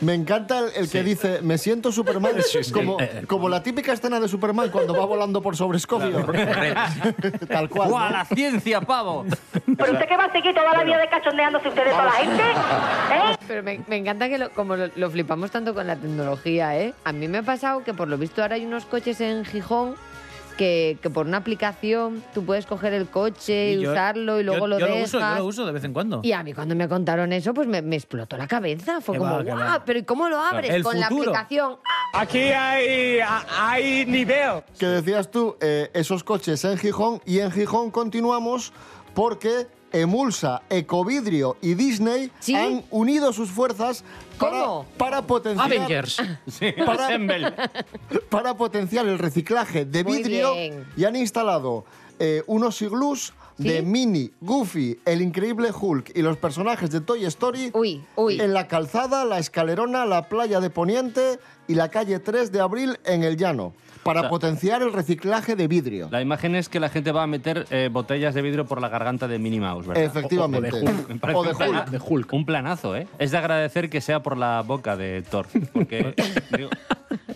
Me 0.00 0.14
encanta 0.14 0.58
el, 0.60 0.70
el 0.76 0.90
que 0.90 1.02
dice, 1.02 1.40
me 1.42 1.58
siento 1.58 1.92
Superman, 1.92 2.32
Sí, 2.50 2.62
sí. 2.64 2.72
como, 2.72 2.98
Eh, 3.00 3.24
como 3.26 3.48
la 3.48 3.62
típica 3.62 3.92
escena 3.92 4.18
de 4.20 4.28
Superman 4.28 4.70
cuando 4.70 4.94
va 4.94 5.04
volando 5.04 5.40
por 5.42 5.56
sobre 5.56 5.78
Escobio. 5.78 6.24
Tal 7.48 7.68
cual. 7.68 7.88
¡Guau, 7.88 8.04
¿no? 8.06 8.10
la 8.10 8.24
ciencia, 8.24 8.80
pavo! 8.80 9.24
¿Pero 9.76 9.92
usted 9.92 10.06
qué 10.08 10.16
va 10.16 10.24
a 10.24 10.32
seguir 10.32 10.54
toda 10.54 10.72
la 10.72 10.84
vida 10.84 10.98
de 10.98 11.08
cachondeándose 11.08 11.68
ustedes 11.68 11.90
toda 11.92 12.04
la 12.04 12.12
gente? 12.12 12.42
¿Eh? 12.42 13.36
Pero 13.46 13.62
me, 13.62 13.80
me 13.88 13.96
encanta 13.96 14.28
que 14.28 14.38
lo- 14.38 14.50
como 14.50 14.76
lo, 14.76 14.88
lo 14.94 15.10
flipamos 15.10 15.50
tanto 15.50 15.74
con 15.74 15.86
la 15.86 15.96
tecnología, 15.96 16.78
¿eh? 16.78 16.94
A 17.04 17.12
mí 17.12 17.28
me 17.28 17.38
ha 17.38 17.42
pasado 17.42 17.82
que 17.84 17.94
por 17.94 18.08
lo 18.08 18.16
visto 18.18 18.42
ahora 18.42 18.54
hay 18.56 18.64
unos 18.64 18.84
coches 18.86 19.20
en 19.20 19.44
Gijón 19.44 19.94
que, 20.60 20.98
que 21.00 21.08
por 21.08 21.24
una 21.26 21.38
aplicación 21.38 22.22
tú 22.34 22.44
puedes 22.44 22.66
coger 22.66 22.92
el 22.92 23.06
coche 23.08 23.72
y, 23.72 23.76
Y 23.78 23.80
yo- 23.80 23.92
usarlo 23.92 24.38
y 24.38 24.44
luego 24.44 24.60
yo- 24.60 24.66
lo 24.66 24.78
yo 24.78 24.84
dejas. 24.88 25.12
Lo 25.14 25.18
uso, 25.18 25.20
yo 25.30 25.38
lo 25.38 25.44
uso 25.46 25.64
de 25.64 25.72
vez 25.72 25.84
en 25.84 25.94
cuando. 25.94 26.20
Y 26.22 26.32
a 26.32 26.42
mí 26.42 26.52
cuando 26.52 26.74
me 26.76 26.86
contaron 26.86 27.32
eso, 27.32 27.54
pues 27.54 27.66
me, 27.66 27.80
me 27.80 27.96
explotó 27.96 28.36
la 28.36 28.46
cabeza. 28.46 29.00
Fue 29.00 29.14
Qué 29.14 29.18
como, 29.20 29.42
guau, 29.42 29.58
va". 29.58 29.82
pero 29.86 29.98
¿y 29.98 30.02
cómo 30.02 30.28
lo 30.28 30.38
abres 30.38 30.70
El 30.70 30.82
con 30.82 31.00
la 31.00 31.06
aplicación? 31.06 31.76
Aquí 32.12 32.38
hay, 32.38 33.20
hay 33.58 34.04
nivel. 34.04 34.62
Que 34.78 34.84
decías 34.86 35.30
tú, 35.30 35.56
eh, 35.62 35.90
esos 35.94 36.22
coches 36.24 36.62
en 36.66 36.76
Gijón, 36.76 37.22
y 37.24 37.38
en 37.38 37.50
Gijón 37.50 37.90
continuamos 37.90 38.74
porque 39.14 39.66
Emulsa, 39.92 40.60
Ecovidrio 40.68 41.56
y 41.62 41.72
Disney 41.74 42.30
han 42.54 42.84
unido 42.90 43.32
sus 43.32 43.48
fuerzas 43.50 44.04
para, 44.40 44.82
para 44.96 45.22
potenciar... 45.22 45.66
Avengers. 45.66 46.22
Sí, 46.50 46.72
Para- 48.30 48.54
potenciar 48.54 49.06
el 49.06 49.18
reciclaje 49.18 49.84
de 49.84 50.02
vidrio 50.02 50.54
y 50.96 51.04
han 51.04 51.16
instalado 51.16 51.84
eh, 52.18 52.42
unos 52.46 52.80
iglús 52.82 53.32
de 53.62 53.82
Minnie, 53.82 54.32
Goofy, 54.40 54.98
el 55.04 55.22
increíble 55.22 55.70
Hulk 55.78 56.12
y 56.16 56.22
los 56.22 56.36
personajes 56.38 56.90
de 56.90 57.00
Toy 57.00 57.24
Story 57.26 57.72
en 58.28 58.54
la 58.54 58.66
calzada, 58.68 59.24
la 59.24 59.38
escalerona, 59.38 60.04
la 60.06 60.28
playa 60.28 60.60
de 60.60 60.70
Poniente 60.70 61.38
y 61.68 61.74
la 61.74 61.88
calle 61.90 62.18
3 62.18 62.50
de 62.52 62.60
Abril 62.60 62.98
en 63.04 63.22
el 63.22 63.36
Llano 63.36 63.72
para 64.02 64.20
O 64.20 64.22
sea, 64.22 64.30
potenciar 64.30 64.80
el 64.80 64.94
reciclaje 64.94 65.56
de 65.56 65.68
vidrio. 65.68 66.08
La 66.10 66.22
imagen 66.22 66.54
es 66.54 66.70
que 66.70 66.80
la 66.80 66.88
gente 66.88 67.12
va 67.12 67.22
a 67.24 67.26
meter 67.26 67.66
eh, 67.70 67.90
botellas 67.92 68.34
de 68.34 68.40
vidrio 68.40 68.64
por 68.64 68.80
la 68.80 68.88
garganta 68.88 69.28
de 69.28 69.38
Minnie 69.38 69.60
Mouse, 69.60 69.86
¿verdad? 69.86 70.02
Efectivamente. 70.04 70.70
O, 70.72 70.76
o 70.76 70.80
de 70.80 70.90
Hulk. 70.90 71.08
Me 71.10 71.18
parece 71.18 71.38
O 71.38 71.42
de 71.44 71.50
un 71.50 71.56
plana- 71.58 71.80
Hulk. 71.82 71.90
de 71.90 71.98
Hulk. 71.98 72.32
Un 72.32 72.46
planazo, 72.46 72.96
¿eh? 72.96 73.06
Es 73.18 73.30
de 73.30 73.36
agradecer 73.36 73.90
que 73.90 74.00
sea 74.00 74.22
por 74.22 74.38
la 74.38 74.62
boca 74.66 74.96
de 74.96 75.20
Thor. 75.20 75.46
Porque, 75.74 76.14
digo, 76.56 76.70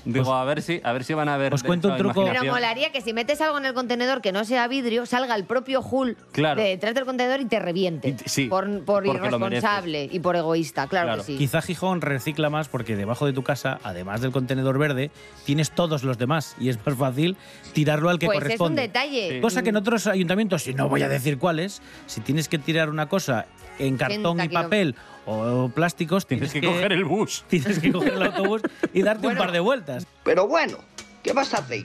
digo, 0.04 0.34
a, 0.34 0.44
ver 0.44 0.62
si, 0.62 0.80
a 0.84 0.92
ver 0.92 1.04
si 1.04 1.14
van 1.14 1.28
a 1.28 1.36
ver... 1.36 1.54
Os 1.54 1.62
cuento 1.62 1.88
un 1.88 1.96
truco. 1.96 2.24
Pero 2.24 2.44
molaría 2.44 2.90
que 2.92 3.00
si 3.00 3.12
metes 3.12 3.40
algo 3.40 3.58
en 3.58 3.66
el 3.66 3.74
contenedor 3.74 4.20
que 4.20 4.32
no 4.32 4.44
sea 4.44 4.66
vidrio, 4.68 5.06
salga 5.06 5.34
el 5.34 5.44
propio 5.44 5.80
Hulk 5.80 6.16
Claro. 6.32 6.60
de 6.60 6.68
detrás 6.68 6.94
del 6.94 7.04
contenedor 7.04 7.40
y 7.40 7.46
te 7.46 7.58
reviente. 7.58 8.16
sí, 8.26 8.46
por 8.46 9.06
irresponsable 9.06 10.08
y 10.10 10.18
por 10.20 10.36
egoísta, 10.36 10.86
claro, 10.86 11.16
que 11.18 11.22
sí. 11.24 11.38
Quizá 11.38 11.62
Gijón 11.62 12.00
recicla 12.00 12.50
más 12.50 12.68
porque 12.68 12.96
debajo 12.96 13.26
de 13.26 13.32
tu 13.32 13.42
casa, 13.42 13.78
además 13.82 14.20
del 14.20 14.32
contenedor 14.32 14.78
verde, 14.78 15.10
tienes 15.44 15.70
todos 15.70 16.04
los 16.04 16.18
demás 16.18 16.56
y 16.58 16.68
es 16.68 16.78
más 16.84 16.96
fácil 16.96 17.36
tirarlo 17.72 18.10
al 18.10 18.18
que 18.18 18.26
Pues 18.26 18.38
es 18.38 18.42
un 18.42 18.46
corresponde. 18.46 18.82
detalle. 18.82 19.40
Cosa 19.40 19.62
que 19.62 19.70
en 19.70 19.76
otros 19.76 20.06
ayuntamientos, 20.06 20.66
y 20.68 20.74
no 20.74 20.88
voy 20.88 21.02
a 21.02 21.08
decir 21.08 21.38
cuáles, 21.38 21.82
si 22.06 22.20
tienes 22.20 22.48
que 22.48 22.58
tirar 22.58 22.90
una 22.90 23.08
cosa 23.08 23.46
en 23.78 23.96
cartón 23.96 24.38
80 24.38 24.44
y 24.44 24.48
papel 24.48 24.94
o 25.26 25.68
plásticos, 25.68 26.26
tienes, 26.26 26.52
que 26.52 26.62
coger 26.62 26.92
el 26.92 27.04
bus. 27.04 27.44
Tienes 27.48 27.78
que 27.78 27.92
coger 27.92 28.14
el 28.14 28.22
autobús 28.22 28.62
y 28.92 29.02
darte 29.02 29.26
un 29.26 29.36
par 29.36 29.52
de 29.52 29.60
vueltas. 29.60 30.06
Pero 30.22 30.46
bueno, 30.46 30.78
¿qué 31.22 31.32
vas 31.32 31.54
a 31.54 31.58
hacer? 31.58 31.84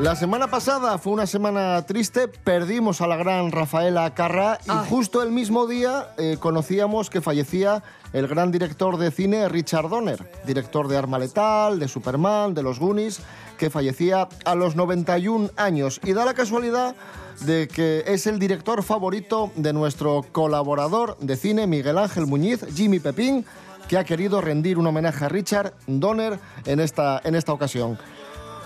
La 0.00 0.16
semana 0.16 0.46
pasada 0.46 0.96
fue 0.96 1.12
una 1.12 1.26
semana 1.26 1.84
triste, 1.84 2.26
perdimos 2.26 3.02
a 3.02 3.06
la 3.06 3.16
gran 3.16 3.52
Rafaela 3.52 4.14
Carrá 4.14 4.58
y 4.64 4.88
justo 4.88 5.22
el 5.22 5.30
mismo 5.30 5.66
día 5.66 6.14
eh, 6.16 6.38
conocíamos 6.40 7.10
que 7.10 7.20
fallecía 7.20 7.82
el 8.14 8.26
gran 8.26 8.50
director 8.50 8.96
de 8.96 9.10
cine 9.10 9.46
Richard 9.50 9.90
Donner, 9.90 10.26
director 10.46 10.88
de 10.88 10.96
Arma 10.96 11.18
Letal, 11.18 11.78
de 11.78 11.86
Superman, 11.86 12.54
de 12.54 12.62
Los 12.62 12.78
Goonies, 12.78 13.20
que 13.58 13.68
fallecía 13.68 14.26
a 14.46 14.54
los 14.54 14.74
91 14.74 15.50
años. 15.58 16.00
Y 16.02 16.14
da 16.14 16.24
la 16.24 16.32
casualidad 16.32 16.96
de 17.40 17.68
que 17.68 18.04
es 18.06 18.26
el 18.26 18.38
director 18.38 18.82
favorito 18.82 19.50
de 19.56 19.72
nuestro 19.72 20.24
colaborador 20.32 21.16
de 21.18 21.36
cine, 21.36 21.66
Miguel 21.66 21.98
Ángel 21.98 22.26
Muñiz, 22.26 22.64
Jimmy 22.74 23.00
Pepín, 23.00 23.44
que 23.88 23.98
ha 23.98 24.04
querido 24.04 24.40
rendir 24.40 24.78
un 24.78 24.86
homenaje 24.86 25.24
a 25.24 25.28
Richard 25.28 25.74
Donner 25.86 26.38
en 26.66 26.80
esta, 26.80 27.20
en 27.24 27.34
esta 27.34 27.52
ocasión. 27.52 27.98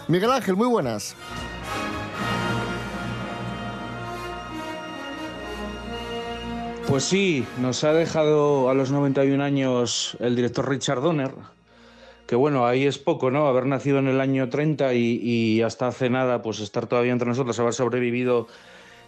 Miguel 0.09 0.30
Ángel, 0.30 0.56
muy 0.56 0.68
buenas. 0.68 1.16
Pues 6.87 7.04
sí, 7.04 7.47
nos 7.59 7.83
ha 7.83 7.92
dejado 7.94 8.68
a 8.68 8.75
los 8.75 8.90
91 8.90 9.42
años 9.42 10.16
el 10.21 10.37
director 10.37 10.68
Richard 10.68 11.00
Donner, 11.00 11.33
que 12.26 12.37
bueno, 12.37 12.66
ahí 12.66 12.87
es 12.87 12.99
poco, 12.99 13.31
¿no? 13.31 13.47
Haber 13.47 13.66
nacido 13.66 13.99
en 13.99 14.09
el 14.09 14.21
año 14.21 14.49
30 14.49 14.95
y, 14.95 15.62
hasta 15.62 15.88
hace 15.88 16.11
nada, 16.11 16.43
pues 16.43 16.61
estar 16.61 16.87
todavía 16.87 17.12
entre 17.12 17.28
nosotros, 17.28 17.59
haber 17.59 17.75
sobrevivido 17.75 18.49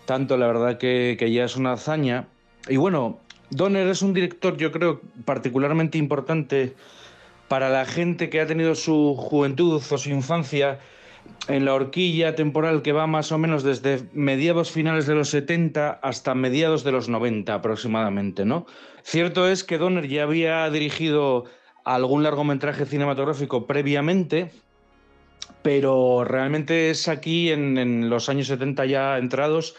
tanto, 0.04 0.36
la 0.36 0.46
verdad 0.46 0.78
que, 0.78 1.16
que 1.18 1.32
ya 1.32 1.44
es 1.44 1.56
una 1.56 1.72
hazaña. 1.72 2.28
Y 2.68 2.76
bueno, 2.76 3.18
Donner 3.50 3.86
es 3.88 4.02
un 4.02 4.12
director, 4.12 4.56
yo 4.56 4.72
creo, 4.72 5.00
particularmente 5.24 5.98
importante 5.98 6.74
para 7.48 7.68
la 7.68 7.84
gente 7.84 8.28
que 8.28 8.40
ha 8.40 8.46
tenido 8.46 8.74
su 8.74 9.14
juventud 9.16 9.74
o 9.74 9.98
su 9.98 10.10
infancia 10.10 10.80
en 11.48 11.64
la 11.64 11.74
horquilla 11.74 12.34
temporal 12.34 12.82
que 12.82 12.92
va 12.92 13.06
más 13.06 13.32
o 13.32 13.38
menos 13.38 13.62
desde 13.62 14.02
mediados 14.12 14.70
finales 14.70 15.06
de 15.06 15.14
los 15.14 15.30
70 15.30 15.90
hasta 16.02 16.34
mediados 16.34 16.84
de 16.84 16.92
los 16.92 17.08
90 17.08 17.54
aproximadamente, 17.54 18.44
¿no? 18.44 18.66
Cierto 19.02 19.48
es 19.48 19.62
que 19.62 19.78
Donner 19.78 20.08
ya 20.08 20.24
había 20.24 20.68
dirigido 20.70 21.44
algún 21.86 22.24
largometraje 22.24 22.84
cinematográfico 22.84 23.66
previamente, 23.66 24.50
pero 25.62 26.24
realmente 26.24 26.90
es 26.90 27.06
aquí 27.06 27.50
en, 27.52 28.10
los 28.10 28.28
años 28.28 28.48
70 28.48 28.84
ya 28.86 29.18
entrados 29.18 29.76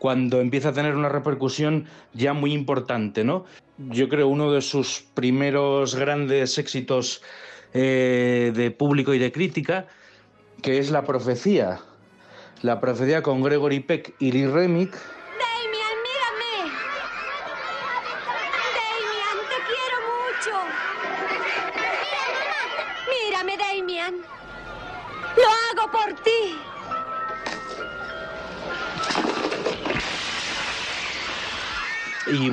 cuando 0.00 0.40
empieza 0.40 0.70
a 0.70 0.72
tener 0.72 0.96
una 0.96 1.08
repercusión 1.08 1.86
ya 2.12 2.32
muy 2.32 2.52
importante, 2.52 3.22
¿no? 3.22 3.44
Yo 3.78 4.08
creo 4.08 4.26
uno 4.26 4.52
de 4.52 4.60
sus 4.60 5.04
primeros 5.14 5.94
grandes 5.94 6.58
éxitos 6.58 7.22
eh, 7.72 8.52
de 8.54 8.70
público 8.72 9.14
y 9.14 9.18
de 9.20 9.30
crítica, 9.30 9.86
que 10.62 10.78
es 10.78 10.90
La 10.90 11.04
Profecía. 11.04 11.78
La 12.62 12.80
Profecía 12.80 13.22
con 13.22 13.42
Gregory 13.42 13.80
Peck 13.80 14.14
y 14.18 14.32
Lee 14.32 14.46
Remick, 14.46 14.96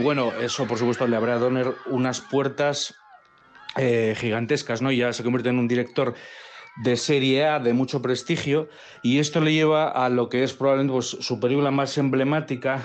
bueno, 0.03 0.33
eso 0.41 0.67
por 0.67 0.77
supuesto 0.77 1.07
le 1.07 1.15
abre 1.15 1.31
a 1.31 1.37
Donner 1.37 1.73
unas 1.87 2.21
puertas 2.21 2.95
eh, 3.77 4.15
gigantescas, 4.17 4.81
¿no? 4.81 4.91
Ya 4.91 5.13
se 5.13 5.23
convierte 5.23 5.49
en 5.49 5.59
un 5.59 5.67
director 5.67 6.13
de 6.75 6.97
serie 6.97 7.45
A 7.45 7.59
de 7.59 7.73
mucho 7.73 8.01
prestigio 8.01 8.67
y 9.01 9.19
esto 9.19 9.39
le 9.39 9.53
lleva 9.53 9.89
a 9.89 10.09
lo 10.09 10.29
que 10.29 10.43
es 10.43 10.53
probablemente 10.53 10.93
pues, 10.93 11.07
su 11.07 11.39
película 11.39 11.71
más 11.71 11.97
emblemática, 11.97 12.81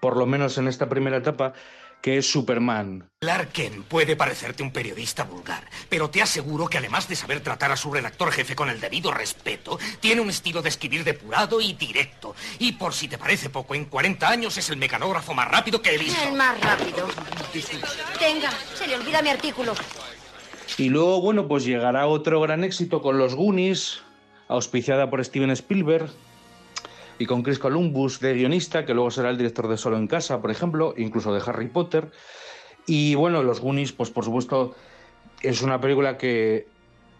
por 0.00 0.16
lo 0.16 0.26
menos 0.26 0.56
en 0.58 0.68
esta 0.68 0.88
primera 0.88 1.18
etapa, 1.18 1.54
que 2.00 2.18
es 2.18 2.30
Superman. 2.30 3.08
Larken 3.20 3.82
puede 3.84 4.16
parecerte 4.16 4.62
un 4.62 4.72
periodista 4.72 5.24
vulgar, 5.24 5.68
pero 5.88 6.10
te 6.10 6.22
aseguro 6.22 6.68
que 6.68 6.78
además 6.78 7.08
de 7.08 7.16
saber 7.16 7.40
tratar 7.40 7.72
a 7.72 7.76
su 7.76 7.92
redactor 7.92 8.32
jefe 8.32 8.56
con 8.56 8.70
el 8.70 8.80
debido 8.80 9.10
respeto, 9.10 9.78
tiene 10.00 10.20
un 10.20 10.30
estilo 10.30 10.62
de 10.62 10.70
escribir 10.70 11.04
depurado 11.04 11.60
y 11.60 11.74
directo. 11.74 12.34
Y 12.58 12.72
por 12.72 12.94
si 12.94 13.08
te 13.08 13.18
parece 13.18 13.50
poco, 13.50 13.74
en 13.74 13.84
40 13.84 14.28
años 14.28 14.56
es 14.56 14.70
el 14.70 14.76
mecanógrafo 14.76 15.34
más 15.34 15.50
rápido 15.50 15.82
que 15.82 15.94
he 15.94 15.98
visto. 15.98 16.22
El 16.26 16.34
más 16.34 16.58
rápido. 16.60 17.08
Tenga, 18.18 18.50
se 18.74 18.86
le 18.86 18.96
olvida 18.96 19.22
mi 19.22 19.28
artículo. 19.28 19.74
Y 20.78 20.88
luego, 20.88 21.20
bueno, 21.20 21.48
pues 21.48 21.64
llegará 21.64 22.06
otro 22.06 22.40
gran 22.40 22.64
éxito 22.64 23.02
con 23.02 23.18
Los 23.18 23.34
Goonies, 23.34 24.00
auspiciada 24.48 25.10
por 25.10 25.22
Steven 25.24 25.50
Spielberg, 25.50 26.10
y 27.20 27.26
con 27.26 27.42
Chris 27.42 27.58
Columbus 27.58 28.18
de 28.18 28.32
guionista, 28.32 28.86
que 28.86 28.94
luego 28.94 29.10
será 29.10 29.28
el 29.28 29.36
director 29.36 29.68
de 29.68 29.76
Solo 29.76 29.98
en 29.98 30.06
Casa, 30.06 30.40
por 30.40 30.50
ejemplo, 30.50 30.94
incluso 30.96 31.34
de 31.34 31.42
Harry 31.44 31.68
Potter. 31.68 32.10
Y 32.86 33.14
bueno, 33.14 33.42
Los 33.42 33.60
Goonies, 33.60 33.92
pues 33.92 34.08
por 34.08 34.24
supuesto, 34.24 34.74
es 35.42 35.60
una 35.60 35.82
película 35.82 36.16
que 36.16 36.66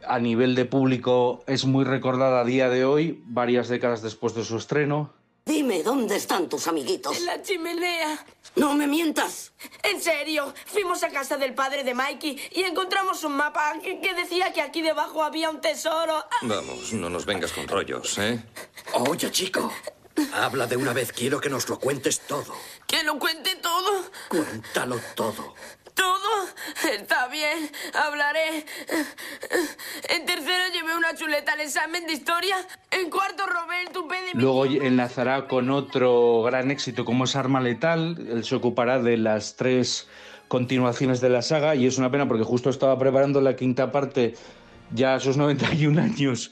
a 0.08 0.18
nivel 0.18 0.54
de 0.54 0.64
público 0.64 1.44
es 1.46 1.66
muy 1.66 1.84
recordada 1.84 2.40
a 2.40 2.44
día 2.44 2.70
de 2.70 2.86
hoy, 2.86 3.22
varias 3.26 3.68
décadas 3.68 4.00
después 4.00 4.34
de 4.34 4.42
su 4.42 4.56
estreno. 4.56 5.12
Dime 5.50 5.82
¿dónde 5.82 6.14
están 6.14 6.48
tus 6.48 6.68
amiguitos? 6.68 7.16
En 7.16 7.26
la 7.26 7.42
chimenea. 7.42 8.24
No 8.54 8.72
me 8.74 8.86
mientas. 8.86 9.52
En 9.82 10.00
serio, 10.00 10.54
fuimos 10.64 11.02
a 11.02 11.08
casa 11.08 11.38
del 11.38 11.54
padre 11.54 11.82
de 11.82 11.92
Mikey 11.92 12.40
y 12.52 12.62
encontramos 12.62 13.24
un 13.24 13.32
mapa 13.32 13.74
que, 13.82 14.00
que 14.00 14.14
decía 14.14 14.52
que 14.52 14.62
aquí 14.62 14.80
debajo 14.80 15.24
había 15.24 15.50
un 15.50 15.60
tesoro. 15.60 16.24
Vamos, 16.42 16.92
no 16.92 17.10
nos 17.10 17.26
vengas 17.26 17.50
con 17.50 17.66
rollos, 17.66 18.16
¿eh? 18.18 18.40
Oye, 18.92 19.32
chico, 19.32 19.72
habla 20.34 20.68
de 20.68 20.76
una 20.76 20.92
vez. 20.92 21.10
Quiero 21.10 21.40
que 21.40 21.50
nos 21.50 21.68
lo 21.68 21.80
cuentes 21.80 22.20
todo. 22.20 22.54
¿Que 22.86 23.02
lo 23.02 23.18
cuente 23.18 23.56
todo? 23.56 24.04
Cuéntalo 24.28 25.00
todo. 25.16 25.54
¿Todo? 26.00 26.94
Está 26.94 27.28
bien, 27.28 27.70
hablaré. 27.92 28.64
En 30.08 30.24
tercero 30.24 30.64
llevé 30.72 30.96
una 30.96 31.14
chuleta 31.14 31.52
al 31.52 31.60
examen 31.60 32.06
de 32.06 32.14
historia. 32.14 32.56
En 32.90 33.10
cuarto 33.10 33.46
robé 33.46 33.82
el 33.82 33.90
tupé 33.90 34.14
de. 34.14 34.30
Luego 34.32 34.64
enlazará 34.64 35.46
con 35.46 35.68
otro 35.70 36.42
gran 36.42 36.70
éxito 36.70 37.04
como 37.04 37.24
es 37.24 37.36
Arma 37.36 37.60
Letal. 37.60 38.16
Él 38.30 38.44
se 38.44 38.54
ocupará 38.54 38.98
de 38.98 39.18
las 39.18 39.56
tres 39.56 40.08
continuaciones 40.48 41.20
de 41.20 41.28
la 41.28 41.42
saga 41.42 41.74
y 41.74 41.84
es 41.86 41.98
una 41.98 42.10
pena 42.10 42.26
porque 42.26 42.44
justo 42.44 42.70
estaba 42.70 42.98
preparando 42.98 43.42
la 43.42 43.54
quinta 43.54 43.92
parte, 43.92 44.36
ya 44.94 45.16
a 45.16 45.20
sus 45.20 45.36
91 45.36 46.00
años, 46.00 46.50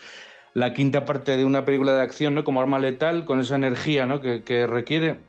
la 0.52 0.74
quinta 0.74 1.06
parte 1.06 1.38
de 1.38 1.46
una 1.46 1.64
película 1.64 1.94
de 1.94 2.02
acción, 2.02 2.34
¿no? 2.34 2.44
Como 2.44 2.60
Arma 2.60 2.78
Letal, 2.78 3.24
con 3.24 3.40
esa 3.40 3.56
energía, 3.56 4.04
¿no? 4.04 4.20
Que, 4.20 4.42
que 4.42 4.66
requiere 4.66 5.20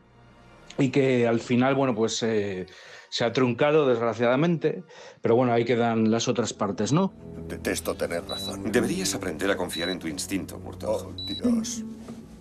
y 0.77 0.89
que 0.89 1.25
al 1.25 1.39
final, 1.39 1.75
bueno, 1.75 1.95
pues 1.95 2.21
eh, 2.23 2.67
se 3.09 3.25
ha 3.25 3.33
truncado, 3.33 3.87
desgraciadamente, 3.87 4.83
pero 5.21 5.35
bueno, 5.35 5.53
ahí 5.53 5.65
quedan 5.65 6.11
las 6.11 6.27
otras 6.27 6.53
partes, 6.53 6.91
¿no? 6.91 7.13
Detesto 7.47 7.95
tener 7.95 8.25
razón. 8.25 8.71
Deberías 8.71 9.13
aprender 9.15 9.49
a 9.51 9.57
confiar 9.57 9.89
en 9.89 9.99
tu 9.99 10.07
instinto, 10.07 10.59
Murtaugh. 10.59 11.07
Oh, 11.07 11.13
Dios. 11.25 11.83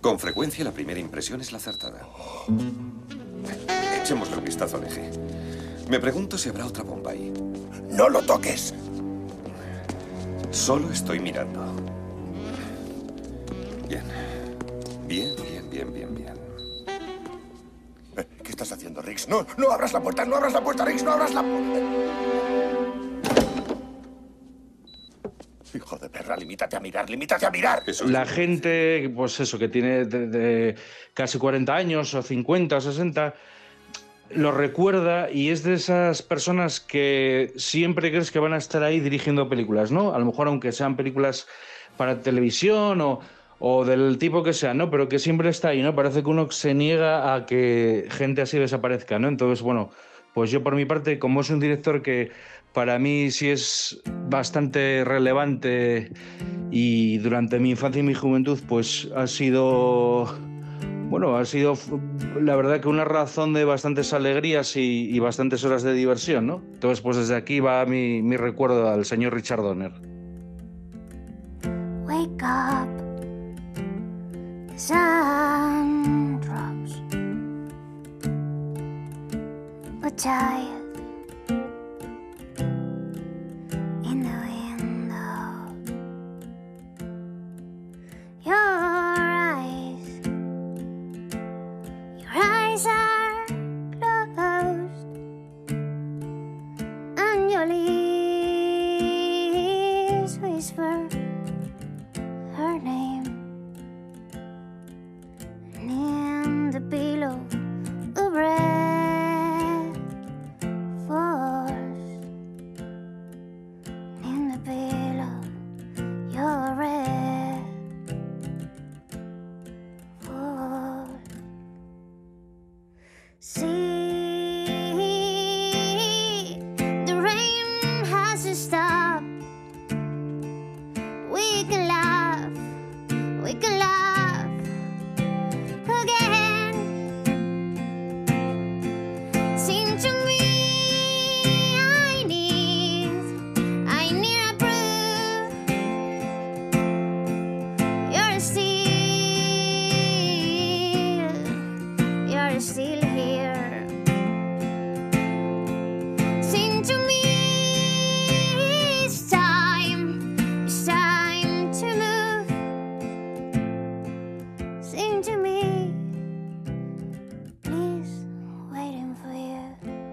Con 0.01 0.19
frecuencia 0.19 0.63
la 0.63 0.71
primera 0.71 0.99
impresión 0.99 1.41
es 1.41 1.51
la 1.51 1.57
acertada. 1.57 2.07
Echémosle 4.01 4.37
un 4.37 4.45
vistazo 4.45 4.77
al 4.77 4.85
eje. 4.85 5.11
Me 5.89 5.99
pregunto 5.99 6.37
si 6.37 6.49
habrá 6.49 6.65
otra 6.65 6.83
bomba 6.83 7.11
ahí. 7.11 7.33
¡No 7.89 8.07
lo 8.07 8.21
toques! 8.21 8.73
Solo 10.51 10.91
estoy 10.91 11.19
mirando. 11.19 11.98
No, 19.29 19.45
no 19.57 19.71
abras 19.71 19.93
la 19.93 20.01
puerta, 20.01 20.25
no 20.25 20.37
abras 20.37 20.53
la 20.53 20.61
puerta, 20.61 20.83
Riggs, 20.83 21.03
no 21.03 21.11
abras 21.11 21.33
la 21.35 21.43
puerta. 21.43 21.79
Hijo 25.71 25.97
de 25.99 26.09
perra, 26.09 26.35
limítate 26.35 26.75
a 26.75 26.79
mirar, 26.79 27.07
limítate 27.07 27.45
a 27.45 27.51
mirar. 27.51 27.83
La 28.07 28.25
gente, 28.25 29.11
pues 29.15 29.39
eso, 29.39 29.59
que 29.59 29.67
tiene 29.67 30.05
de, 30.05 30.27
de 30.27 30.75
casi 31.13 31.37
40 31.37 31.75
años 31.75 32.15
o 32.15 32.23
50 32.23 32.75
o 32.75 32.81
60, 32.81 33.35
lo 34.31 34.51
recuerda 34.51 35.29
y 35.29 35.49
es 35.49 35.61
de 35.61 35.75
esas 35.75 36.23
personas 36.23 36.79
que 36.79 37.53
siempre 37.55 38.09
crees 38.09 38.31
que 38.31 38.39
van 38.39 38.53
a 38.53 38.57
estar 38.57 38.81
ahí 38.81 38.99
dirigiendo 38.99 39.47
películas, 39.47 39.91
¿no? 39.91 40.15
A 40.15 40.17
lo 40.17 40.25
mejor 40.25 40.47
aunque 40.47 40.71
sean 40.71 40.95
películas 40.95 41.47
para 41.97 42.19
televisión 42.21 42.99
o, 43.01 43.19
o 43.59 43.85
del 43.85 44.17
tipo 44.17 44.43
que 44.43 44.53
sea, 44.53 44.73
¿no? 44.73 44.89
Pero 44.89 45.09
que 45.09 45.19
siempre 45.19 45.49
está 45.49 45.69
ahí, 45.69 45.81
¿no? 45.81 45.95
Parece 45.95 46.23
que 46.23 46.29
uno 46.29 46.49
se 46.51 46.73
niega 46.73 47.35
a 47.35 47.45
que 47.45 48.07
gente 48.09 48.41
así 48.41 48.57
desaparezca, 48.57 49.19
¿no? 49.19 49.27
Entonces, 49.27 49.61
bueno, 49.61 49.89
pues 50.33 50.51
yo 50.51 50.63
por 50.63 50.75
mi 50.75 50.85
parte, 50.85 51.19
como 51.19 51.41
es 51.41 51.49
un 51.49 51.59
director 51.59 52.01
que 52.01 52.31
para 52.73 52.99
mí 52.99 53.31
sí 53.31 53.49
es 53.49 54.01
bastante 54.29 55.03
relevante 55.03 56.11
y 56.71 57.17
durante 57.17 57.59
mi 57.59 57.71
infancia 57.71 57.99
y 57.99 58.03
mi 58.03 58.13
juventud, 58.13 58.59
pues 58.67 59.09
ha 59.15 59.27
sido, 59.27 60.37
bueno, 61.09 61.35
ha 61.35 61.45
sido 61.45 61.73
la 62.39 62.55
verdad 62.55 62.79
que 62.79 62.87
una 62.87 63.05
razón 63.05 63.53
de 63.53 63.65
bastantes 63.65 64.13
alegrías 64.13 64.77
y, 64.77 65.19
bastantes 65.19 65.65
horas 65.65 65.83
de 65.83 65.93
diversión, 65.93 66.47
¿no? 66.47 66.61
Entonces, 66.73 67.01
pues 67.01 67.17
desde 67.17 67.35
aquí 67.35 67.59
va 67.59 67.85
mi, 67.85 68.21
mi 68.21 68.37
recuerdo 68.37 68.87
al 68.87 69.03
señor 69.03 69.33
Richard 69.33 69.61
Donner. 69.61 69.91
Wake 72.05 72.41
up, 72.41 72.78
sun 74.79 76.39
drops, 76.39 77.01
but 80.01 80.25
I. 80.25 80.78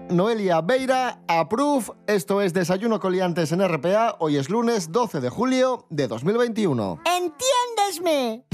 Noelia 0.09 0.61
Beira, 0.61 1.19
approve. 1.27 1.91
Esto 2.07 2.41
es 2.41 2.53
Desayuno 2.53 2.99
Coliantes 2.99 3.51
en 3.51 3.67
RPA. 3.67 4.15
Hoy 4.19 4.37
es 4.37 4.49
lunes 4.49 4.91
12 4.91 5.19
de 5.19 5.29
julio 5.29 5.85
de 5.89 6.07
2021. 6.07 7.01
¡Entiéndesme! 7.05 8.45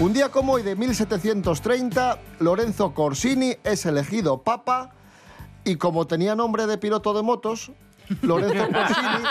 Un 0.00 0.12
día 0.12 0.28
como 0.30 0.52
hoy 0.52 0.62
de 0.62 0.76
1730, 0.76 2.20
Lorenzo 2.40 2.94
Corsini 2.94 3.56
es 3.64 3.86
elegido 3.86 4.42
papa 4.42 4.90
y 5.64 5.76
como 5.76 6.06
tenía 6.06 6.34
nombre 6.34 6.66
de 6.66 6.78
piloto 6.78 7.14
de 7.14 7.22
motos, 7.22 7.72
Lorenzo 8.22 8.68
Corsini 8.72 9.24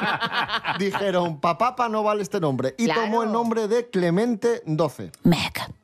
dijeron, 0.80 1.40
papapa 1.40 1.90
no 1.90 2.04
vale 2.04 2.22
este 2.24 2.40
nombre. 2.40 2.76
Y 2.78 2.86
Claro. 2.86 3.02
tomó 3.02 3.24
el 3.24 3.32
nombre 3.32 3.68
de 3.68 3.90
Clemente 3.90 4.62
XII. 4.66 5.12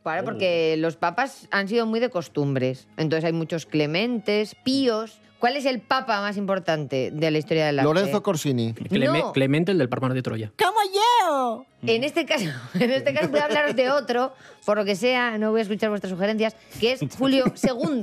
Claro, 0.03 0.25
porque 0.25 0.75
los 0.77 0.95
papas 0.97 1.47
han 1.51 1.67
sido 1.67 1.85
muy 1.85 1.99
de 1.99 2.09
costumbres. 2.09 2.87
Entonces 2.97 3.25
hay 3.25 3.33
muchos 3.33 3.65
clementes, 3.65 4.55
píos. 4.63 5.19
¿Cuál 5.39 5.57
es 5.57 5.65
el 5.65 5.81
papa 5.81 6.21
más 6.21 6.37
importante 6.37 7.11
de 7.11 7.31
la 7.31 7.37
historia 7.37 7.65
del 7.65 7.79
arte? 7.79 7.87
Lorenzo 7.93 8.23
Corsini. 8.23 8.73
Cleme- 8.73 9.19
No. 9.23 9.33
Clemente, 9.33 9.73
el 9.73 9.77
del 9.77 9.89
Parmar 9.89 10.13
de 10.13 10.21
Troya. 10.21 10.51
¡Como 10.57 10.77
yo! 10.93 11.65
En 11.85 12.05
este 12.05 12.25
caso, 12.25 12.45
en 12.75 12.91
este 12.91 13.13
caso 13.13 13.27
voy 13.29 13.39
a 13.41 13.45
hablaros 13.45 13.75
de 13.75 13.91
otro, 13.91 14.33
por 14.65 14.77
lo 14.77 14.85
que 14.85 14.95
sea, 14.95 15.37
no 15.37 15.51
voy 15.51 15.59
a 15.59 15.63
escuchar 15.63 15.89
vuestras 15.89 16.11
sugerencias, 16.11 16.55
que 16.79 16.93
es 16.93 17.01
Julio 17.17 17.43
II. 17.61 18.01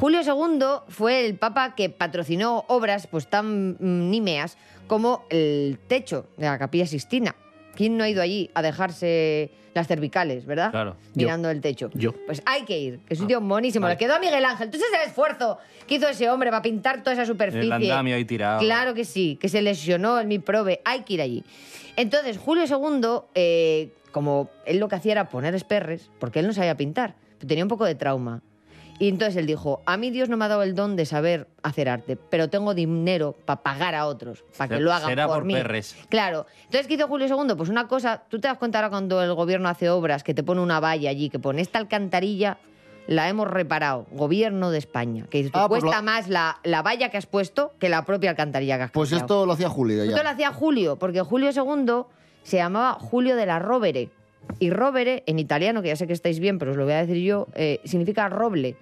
Julio 0.00 0.20
II 0.22 0.64
fue 0.88 1.26
el 1.26 1.34
papa 1.34 1.74
que 1.74 1.90
patrocinó 1.90 2.64
obras 2.68 3.06
pues 3.06 3.26
tan 3.28 3.72
mm, 3.72 4.10
nímeas 4.10 4.56
como 4.86 5.26
el 5.28 5.78
techo 5.88 6.26
de 6.38 6.46
la 6.46 6.58
Capilla 6.58 6.86
Sistina. 6.86 7.36
¿Quién 7.74 7.98
no 7.98 8.04
ha 8.04 8.08
ido 8.08 8.22
allí 8.22 8.50
a 8.54 8.62
dejarse 8.62 9.50
las 9.74 9.86
cervicales, 9.88 10.46
verdad? 10.46 10.70
Claro. 10.70 10.96
Mirando 11.14 11.50
el 11.50 11.60
techo. 11.60 11.90
Yo. 11.92 12.14
Pues 12.24 12.40
hay 12.46 12.62
que 12.62 12.78
ir, 12.78 13.00
que 13.00 13.12
es 13.12 13.20
un 13.20 13.26
sitio 13.26 13.42
monísimo. 13.42 13.82
Vale. 13.82 13.96
Le 13.96 13.98
quedó 13.98 14.14
a 14.14 14.18
Miguel 14.20 14.42
Ángel. 14.42 14.68
Entonces 14.68 14.88
el 14.90 15.06
esfuerzo 15.06 15.58
que 15.86 15.96
hizo 15.96 16.08
ese 16.08 16.30
hombre 16.30 16.48
para 16.48 16.62
pintar 16.62 17.02
toda 17.02 17.12
esa 17.12 17.26
superficie. 17.26 17.66
El 17.66 17.72
andamio 17.72 18.16
ahí 18.16 18.24
tirado. 18.24 18.60
Claro 18.60 18.94
que 18.94 19.04
sí, 19.04 19.36
que 19.38 19.50
se 19.50 19.60
lesionó 19.60 20.18
el 20.18 20.26
mi 20.26 20.38
prove. 20.38 20.80
Hay 20.86 21.02
que 21.02 21.12
ir 21.12 21.20
allí. 21.20 21.44
Entonces, 21.96 22.38
Julio 22.38 22.64
II, 22.64 23.28
eh, 23.34 23.92
como 24.12 24.48
él 24.64 24.78
lo 24.78 24.88
que 24.88 24.94
hacía 24.94 25.12
era 25.12 25.28
poner 25.28 25.54
esperres, 25.54 26.10
porque 26.18 26.38
él 26.38 26.46
no 26.46 26.54
sabía 26.54 26.74
pintar, 26.74 27.16
tenía 27.46 27.64
un 27.64 27.68
poco 27.68 27.84
de 27.84 27.96
trauma. 27.96 28.40
Y 29.00 29.08
entonces 29.08 29.34
él 29.36 29.46
dijo, 29.46 29.80
a 29.86 29.96
mí 29.96 30.10
Dios 30.10 30.28
no 30.28 30.36
me 30.36 30.44
ha 30.44 30.48
dado 30.48 30.62
el 30.62 30.74
don 30.74 30.94
de 30.94 31.06
saber 31.06 31.48
hacer 31.62 31.88
arte, 31.88 32.16
pero 32.16 32.48
tengo 32.50 32.74
dinero 32.74 33.34
para 33.46 33.62
pagar 33.62 33.94
a 33.94 34.06
otros, 34.06 34.44
para 34.58 34.76
que 34.76 34.80
lo 34.82 34.92
hagan 34.92 35.08
será 35.08 35.26
por, 35.26 35.36
por 35.38 35.44
mí. 35.46 35.54
perres. 35.54 35.96
Claro. 36.10 36.44
Entonces, 36.66 36.86
¿qué 36.86 36.94
hizo 36.94 37.08
Julio 37.08 37.26
II? 37.26 37.54
Pues 37.56 37.70
una 37.70 37.88
cosa, 37.88 38.24
tú 38.28 38.38
te 38.38 38.46
das 38.48 38.58
cuenta 38.58 38.78
ahora 38.78 38.90
cuando 38.90 39.22
el 39.22 39.32
gobierno 39.34 39.68
hace 39.70 39.88
obras, 39.90 40.22
que 40.22 40.34
te 40.34 40.42
pone 40.42 40.60
una 40.60 40.80
valla 40.80 41.08
allí, 41.08 41.30
que 41.30 41.38
pone 41.38 41.62
esta 41.62 41.78
alcantarilla, 41.78 42.58
la 43.06 43.26
hemos 43.28 43.48
reparado, 43.48 44.04
gobierno 44.12 44.70
de 44.70 44.76
España. 44.76 45.24
Que 45.30 45.38
dices 45.38 45.52
Ah, 45.54 45.66
pues 45.66 45.80
cuesta 45.82 45.96
lo- 46.00 46.04
más 46.04 46.28
la, 46.28 46.58
la 46.62 46.82
valla 46.82 47.08
que 47.08 47.16
has 47.16 47.24
puesto 47.26 47.72
que 47.80 47.88
la 47.88 48.04
propia 48.04 48.28
alcantarilla 48.30 48.76
que 48.76 48.82
has 48.84 48.90
Pues 48.90 49.08
cambiado. 49.08 49.24
esto 49.24 49.46
lo 49.46 49.52
hacía 49.54 49.70
Julio 49.70 50.02
Esto 50.02 50.16
lo 50.18 50.22
ya. 50.24 50.30
hacía 50.30 50.52
Julio, 50.52 50.96
porque 50.98 51.22
Julio 51.22 51.48
II 51.56 52.02
se 52.42 52.58
llamaba 52.58 52.98
Julio 53.00 53.34
de 53.36 53.46
la 53.46 53.58
Rovere. 53.58 54.10
Y 54.58 54.70
Rovere, 54.70 55.22
en 55.26 55.38
italiano, 55.38 55.82
que 55.82 55.88
ya 55.88 55.96
sé 55.96 56.06
que 56.06 56.12
estáis 56.12 56.40
bien, 56.40 56.58
pero 56.58 56.72
os 56.72 56.76
lo 56.76 56.84
voy 56.84 56.94
a 56.94 57.06
decir 57.06 57.22
yo, 57.22 57.46
eh, 57.54 57.80
significa 57.84 58.28
roble. 58.28 58.76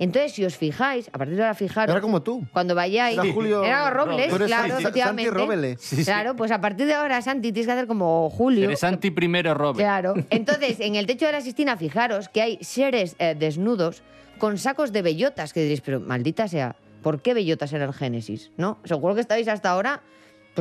Entonces, 0.00 0.30
si 0.32 0.44
os 0.44 0.56
fijáis, 0.56 1.08
a 1.12 1.18
partir 1.18 1.34
de 1.36 1.42
ahora 1.42 1.54
fijaros... 1.54 1.92
Era 1.92 2.00
como 2.00 2.22
tú. 2.22 2.46
Cuando 2.52 2.76
vayáis... 2.76 3.18
Era 3.18 3.32
Julio- 3.32 3.64
Era 3.64 3.90
Robles, 3.90 4.32
claro, 4.32 4.46
Santi- 4.74 4.82
efectivamente. 4.82 5.24
Santi 5.24 5.38
Robele. 5.44 5.76
Sí, 5.78 5.96
sí. 5.96 6.04
Claro, 6.04 6.36
pues 6.36 6.52
a 6.52 6.60
partir 6.60 6.86
de 6.86 6.94
ahora, 6.94 7.20
Santi, 7.20 7.50
tienes 7.52 7.66
que 7.66 7.72
hacer 7.72 7.86
como 7.88 8.30
Julio. 8.30 8.64
Eres 8.66 8.84
anti 8.84 9.10
primero 9.10 9.54
Robert. 9.54 9.78
Claro. 9.78 10.14
Entonces, 10.30 10.78
en 10.78 10.94
el 10.94 11.06
techo 11.06 11.26
de 11.26 11.32
la 11.32 11.40
Sistina, 11.40 11.76
fijaros 11.76 12.28
que 12.28 12.42
hay 12.42 12.58
seres 12.60 13.16
eh, 13.18 13.34
desnudos 13.36 14.02
con 14.38 14.56
sacos 14.56 14.92
de 14.92 15.02
bellotas, 15.02 15.52
que 15.52 15.62
diréis, 15.62 15.80
pero 15.80 15.98
maldita 15.98 16.46
sea, 16.46 16.76
¿por 17.02 17.20
qué 17.20 17.34
bellotas 17.34 17.72
en 17.72 17.82
el 17.82 17.92
Génesis? 17.92 18.52
¿No? 18.56 18.78
Seguro 18.84 19.16
que 19.16 19.20
estáis 19.20 19.48
hasta 19.48 19.70
ahora, 19.70 20.02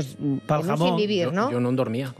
pues, 0.04 0.66
jamón. 0.66 0.88
sin 0.90 0.96
vivir, 0.98 1.26
Yo, 1.26 1.32
¿no? 1.32 1.52
yo 1.52 1.60
no 1.60 1.72
dormía. 1.72 2.14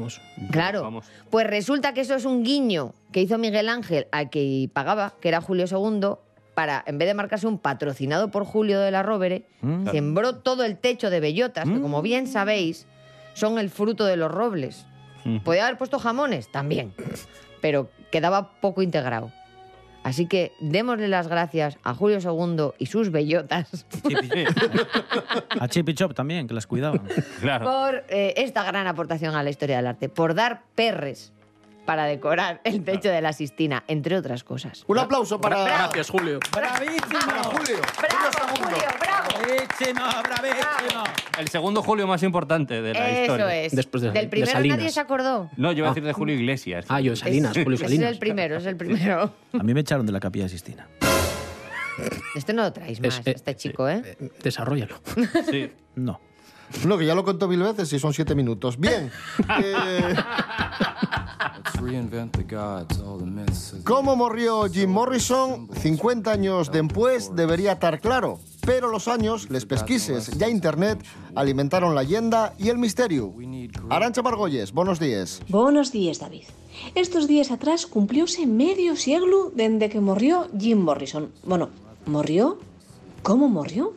Claro. 0.52 0.82
Vamos. 0.84 1.06
Pues 1.30 1.48
resulta 1.48 1.94
que 1.94 2.02
eso 2.02 2.16
es 2.16 2.26
un 2.26 2.44
guiño 2.44 2.94
que 3.12 3.22
hizo 3.22 3.38
Miguel 3.38 3.70
Ángel 3.70 4.08
al 4.12 4.30
que 4.30 4.70
pagaba, 4.74 5.14
que 5.22 5.28
era 5.30 5.42
Julio 5.42 5.66
II, 5.70 6.16
para, 6.56 6.84
en 6.88 6.98
vez 6.98 7.08
de 7.08 7.14
marcarse 7.14 7.46
un 7.48 7.60
patrocinado 7.60 8.32
por 8.32 8.44
Julio 8.46 8.80
de 8.80 8.90
la 8.92 9.04
Rovere, 9.04 9.46
Mm. 9.62 9.90
sembró 9.92 10.36
todo 10.38 10.64
el 10.64 10.78
techo 10.78 11.10
de 11.10 11.20
bellotas, 11.20 11.66
que 11.70 11.80
como 11.82 12.02
bien 12.02 12.26
sabéis, 12.28 12.88
son 13.34 13.60
el 13.60 13.70
fruto 13.70 14.06
de 14.06 14.18
los 14.18 14.32
robles. 14.32 14.86
Mm. 15.24 15.40
¿Podía 15.40 15.66
haber 15.68 15.78
puesto 15.78 16.00
jamones? 16.00 16.52
También. 16.52 16.94
Pero 17.62 17.90
quedaba 18.12 18.52
poco 18.62 18.82
integrado. 18.82 19.32
Así 20.08 20.26
que 20.26 20.54
démosle 20.62 21.10
las 21.10 21.28
gracias 21.28 21.78
a 21.84 21.94
Julio 21.94 22.20
II 22.20 22.70
y 22.80 22.86
sus 22.86 23.12
bellotas 23.12 23.86
A 25.60 25.68
Chip 25.68 25.90
y 25.90 25.94
Chop 25.96 26.14
también, 26.14 26.48
que 26.48 26.54
las 26.54 26.66
cuidaban. 26.66 27.02
Claro. 27.42 27.66
por 27.66 28.06
eh, 28.08 28.34
esta 28.38 28.64
gran 28.64 28.88
aportación 28.88 29.36
a 29.36 29.44
la 29.44 29.50
historia 29.50 29.76
del 29.76 29.88
arte, 29.88 30.08
por 30.08 30.34
dar 30.34 30.62
perres 30.76 31.34
para 31.88 32.06
decorar 32.06 32.62
el 32.66 32.84
techo 32.84 33.10
de 33.10 33.22
la 33.22 33.32
Sistina, 33.34 33.84
entre 33.88 34.18
otras 34.18 34.44
cosas. 34.44 34.84
Un 34.88 35.00
aplauso 35.00 35.42
para, 35.42 35.64
Gracias, 35.64 36.10
Julio. 36.12 36.40
¡Bravísimo! 36.56 37.08
para 37.26 37.44
Julio. 37.46 37.78
¡Bravo, 37.98 38.56
Julio, 38.60 38.78
bravo! 39.00 39.28
¡Bravísimo, 39.40 40.06
bravísimo! 40.24 41.04
El 41.40 41.48
segundo 41.48 41.82
Julio 41.82 42.06
más 42.06 42.22
importante 42.24 42.82
de 42.82 42.94
la 42.94 43.10
Eso 43.10 43.22
historia. 43.22 43.56
es. 43.56 43.76
Después 43.76 44.04
de- 44.04 44.12
Del 44.12 44.24
de 44.26 44.28
primero 44.30 44.52
Salinas. 44.52 44.78
nadie 44.78 44.92
se 44.92 45.00
acordó. 45.00 45.50
No, 45.56 45.72
yo 45.72 45.78
iba 45.80 45.88
a 45.88 45.92
Ah. 45.92 45.94
decir 45.94 46.06
de 46.06 46.14
Julio 46.14 46.36
Iglesias. 46.36 46.86
Ah, 46.90 47.00
yo, 47.00 47.16
Salinas, 47.16 47.56
Es- 47.56 47.64
Julio 47.64 47.80
Salinas. 47.80 48.06
es 48.10 48.12
el 48.14 48.20
primero, 48.20 48.58
es 48.58 48.66
el 48.66 48.76
primero. 48.76 49.32
A 49.54 49.64
mí 49.64 49.74
me 49.74 49.80
echaron 49.80 50.06
de 50.06 50.12
la 50.12 50.20
capilla 50.20 50.48
Sistina. 50.50 50.88
Este 52.36 52.54
no 52.54 52.64
lo 52.64 52.74
traéis 52.74 53.00
más, 53.02 53.20
Es- 53.20 53.28
eh, 53.28 53.32
este 53.36 53.56
chico, 53.56 53.88
¿eh? 53.90 54.18
Desarrollalo. 54.44 55.00
Sí. 55.50 55.72
No. 55.96 56.20
No, 56.86 56.98
que 56.98 57.06
ya 57.06 57.16
lo 57.16 57.24
contó 57.24 57.48
mil 57.48 57.64
veces 57.64 57.94
y 57.94 57.98
son 58.00 58.14
siete 58.14 58.36
minutos. 58.36 58.78
Bien. 58.78 59.10
Eh, 59.64 60.16
¿Cómo 63.84 64.16
murió 64.16 64.66
Jim 64.66 64.90
Morrison? 64.90 65.70
50 65.74 66.32
años 66.32 66.72
después 66.72 67.36
debería 67.36 67.74
estar 67.74 68.00
claro. 68.00 68.40
Pero 68.66 68.90
los 68.90 69.08
años, 69.08 69.50
les 69.50 69.66
pesquises 69.66 70.38
ya 70.38 70.50
internet, 70.50 71.00
alimentaron 71.36 71.96
la 71.96 72.02
leyenda 72.02 72.54
y 72.58 72.70
el 72.70 72.78
misterio. 72.78 73.34
Arancha 73.90 74.22
Margolles, 74.22 74.74
buenos 74.74 75.00
días. 75.00 75.42
Buenos 75.50 75.92
días, 75.92 76.20
David. 76.20 76.44
Estos 76.96 77.28
días 77.28 77.52
atrás 77.52 77.86
cumplióse 77.86 78.46
medio 78.46 78.96
siglo 78.96 79.52
desde 79.56 79.90
que 79.90 80.00
murió 80.00 80.48
Jim 80.58 80.80
Morrison. 80.80 81.32
Bueno, 81.46 81.70
¿murió? 82.06 82.60
¿Cómo 83.24 83.48
murió? 83.50 83.94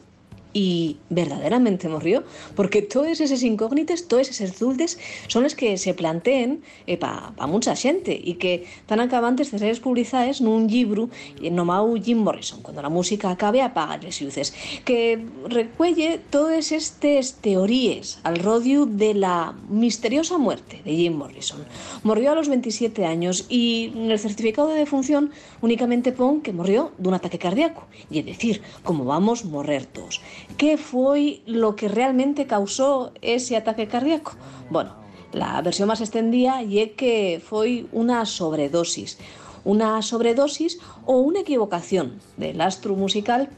¿Y 0.52 0.96
verdaderamente 1.10 1.88
murió? 1.88 2.24
Porque 2.56 2.82
todas 2.82 3.20
esas 3.20 3.42
incógnitas, 3.42 4.08
todas 4.08 4.30
esas 4.30 4.58
duldes 4.58 4.98
son 5.28 5.44
las 5.44 5.54
que 5.54 5.78
se 5.78 5.94
planteen 5.94 6.62
eh, 6.86 6.96
para 6.96 7.30
pa 7.36 7.46
mucha 7.46 7.76
gente 7.76 8.18
y 8.18 8.34
que 8.34 8.66
están 8.82 9.00
acabantes 9.00 9.50
de 9.50 9.58
ser 9.58 9.80
publicadas 9.80 10.40
nun 10.40 10.66
libro 10.66 11.08
nomado 11.38 11.94
Jim 11.96 12.18
Morrison, 12.18 12.62
cuando 12.62 12.82
la 12.82 12.88
música 12.88 13.30
acabe 13.30 13.62
apaga 13.62 13.98
les 14.02 14.20
luces, 14.20 14.52
que 14.84 15.22
recuelle 15.48 16.18
todas 16.30 16.72
estas 16.72 17.34
teorías 17.38 18.18
al 18.22 18.36
rodio 18.38 18.86
de 18.86 19.14
la 19.14 19.54
misteriosa 19.68 20.38
muerte 20.38 20.82
de 20.84 20.92
Jim 20.96 21.14
Morrison. 21.14 21.64
Murió 22.02 22.32
a 22.32 22.34
los 22.34 22.48
27 22.48 23.06
años 23.06 23.46
y 23.48 23.92
en 23.94 24.10
el 24.10 24.18
certificado 24.18 24.68
de 24.68 24.78
defunción 24.78 25.30
únicamente 25.60 26.12
pon 26.12 26.40
que 26.40 26.52
murió 26.52 26.92
de 26.98 27.08
un 27.08 27.14
ataque 27.14 27.38
cardíaco. 27.38 27.86
Y 28.10 28.18
es 28.18 28.26
decir, 28.26 28.62
como 28.82 29.04
vamos 29.04 29.44
morrer 29.44 29.86
todos. 29.86 30.20
¿Qué 30.56 30.76
fue 30.76 31.40
lo 31.46 31.76
que 31.76 31.88
realmente 31.88 32.46
causó 32.46 33.12
ese 33.22 33.56
ataque 33.56 33.88
cardíaco? 33.88 34.32
Bueno, 34.70 34.94
la 35.32 35.60
versión 35.62 35.88
más 35.88 36.00
extendida 36.00 36.62
y 36.62 36.88
que 36.88 37.42
fue 37.44 37.86
una 37.92 38.26
sobredosis. 38.26 39.18
Una 39.64 40.00
sobredosis 40.02 40.78
o 41.06 41.18
una 41.18 41.40
equivocación 41.40 42.20
del 42.36 42.60
astro 42.60 42.94
musical 42.94 43.50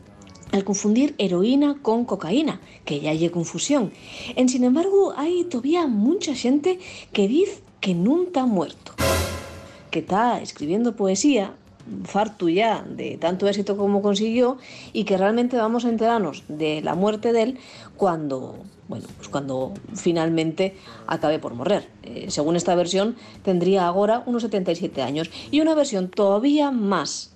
al 0.52 0.64
confundir 0.64 1.14
heroína 1.18 1.78
con 1.80 2.04
cocaína, 2.04 2.60
que 2.84 3.00
ya 3.00 3.10
hay 3.10 3.28
confusión. 3.30 3.92
En 4.36 4.48
sin 4.48 4.64
embargo, 4.64 5.14
hay 5.16 5.44
todavía 5.44 5.86
mucha 5.86 6.34
gente 6.34 6.78
que 7.12 7.26
dice 7.26 7.62
que 7.80 7.94
nunca 7.94 8.42
ha 8.42 8.46
muerto, 8.46 8.92
que 9.90 10.00
está 10.00 10.40
escribiendo 10.40 10.94
poesía, 10.94 11.56
farto 12.04 12.48
ya 12.48 12.84
de 12.88 13.16
tanto 13.18 13.48
éxito 13.48 13.76
como 13.76 14.02
consiguió, 14.02 14.58
y 14.92 15.04
que 15.04 15.16
realmente 15.16 15.56
vamos 15.56 15.84
a 15.84 15.88
enterarnos 15.88 16.44
de 16.48 16.80
la 16.82 16.94
muerte 16.94 17.32
de 17.32 17.42
él 17.42 17.58
cuando, 17.96 18.56
bueno, 18.88 19.06
pues 19.16 19.28
cuando 19.28 19.72
finalmente 19.94 20.76
acabe 21.06 21.38
por 21.38 21.54
morrer. 21.54 21.88
Eh, 22.02 22.26
según 22.28 22.56
esta 22.56 22.74
versión, 22.74 23.16
tendría 23.42 23.86
ahora 23.86 24.22
unos 24.26 24.42
77 24.42 25.02
años. 25.02 25.30
Y 25.50 25.60
una 25.60 25.74
versión 25.74 26.08
todavía 26.08 26.70
más 26.70 27.31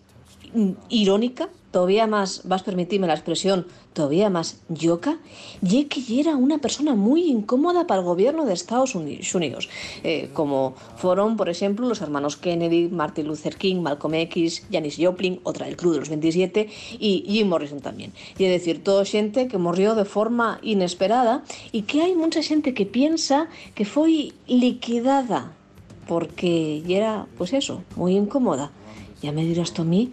irónica, 0.89 1.49
todavía 1.71 2.07
más, 2.07 2.43
vas 2.45 2.63
a 2.63 2.65
permitirme 2.65 3.07
la 3.07 3.13
expresión, 3.15 3.67
todavía 3.93 4.31
más 4.31 4.63
yoca, 4.71 5.19
y 5.63 5.85
que 5.85 6.01
ya 6.01 6.21
era 6.21 6.37
una 6.37 6.59
persona 6.59 6.95
muy 6.95 7.25
incómoda 7.29 7.87
para 7.87 8.01
el 8.01 8.07
gobierno 8.07 8.47
de 8.47 8.55
Estados 8.55 8.95
Uni- 8.95 9.21
Unidos, 9.35 9.69
eh, 10.03 10.31
como 10.33 10.75
fueron, 10.97 11.37
por 11.37 11.51
ejemplo, 11.51 11.87
los 11.87 12.01
hermanos 12.01 12.37
Kennedy, 12.39 12.89
Martin 12.89 13.27
Luther 13.27 13.57
King, 13.57 13.77
Malcolm 13.83 14.15
X, 14.15 14.65
Janis 14.73 14.97
Joplin, 14.99 15.41
otra 15.43 15.67
del 15.67 15.77
Club 15.77 15.93
de 15.95 15.99
los 16.01 16.09
27, 16.09 16.69
y 16.99 17.25
Jim 17.29 17.49
Morrison 17.49 17.81
también. 17.81 18.13
Y 18.39 18.45
es 18.45 18.51
decir, 18.51 18.83
toda 18.83 19.05
gente 19.05 19.47
que 19.49 19.59
murió 19.59 19.95
de 19.95 20.05
forma 20.07 20.59
inesperada 20.63 21.45
y 21.73 21.83
que 21.83 22.01
hay 22.03 22.15
mucha 22.15 22.43
gente 22.43 22.73
que 22.73 22.87
piensa 22.87 23.49
que 23.75 23.85
fue 23.85 24.33
liquidada 24.47 25.53
porque 26.09 26.83
ya 26.87 26.97
era, 26.97 27.27
pues 27.37 27.53
eso, 27.53 27.83
muy 27.97 28.17
incómoda. 28.17 28.71
Ya 29.23 29.33
me 29.33 29.45
dirás 29.45 29.73
tú 29.73 29.83
a 29.83 29.85
mí 29.85 30.13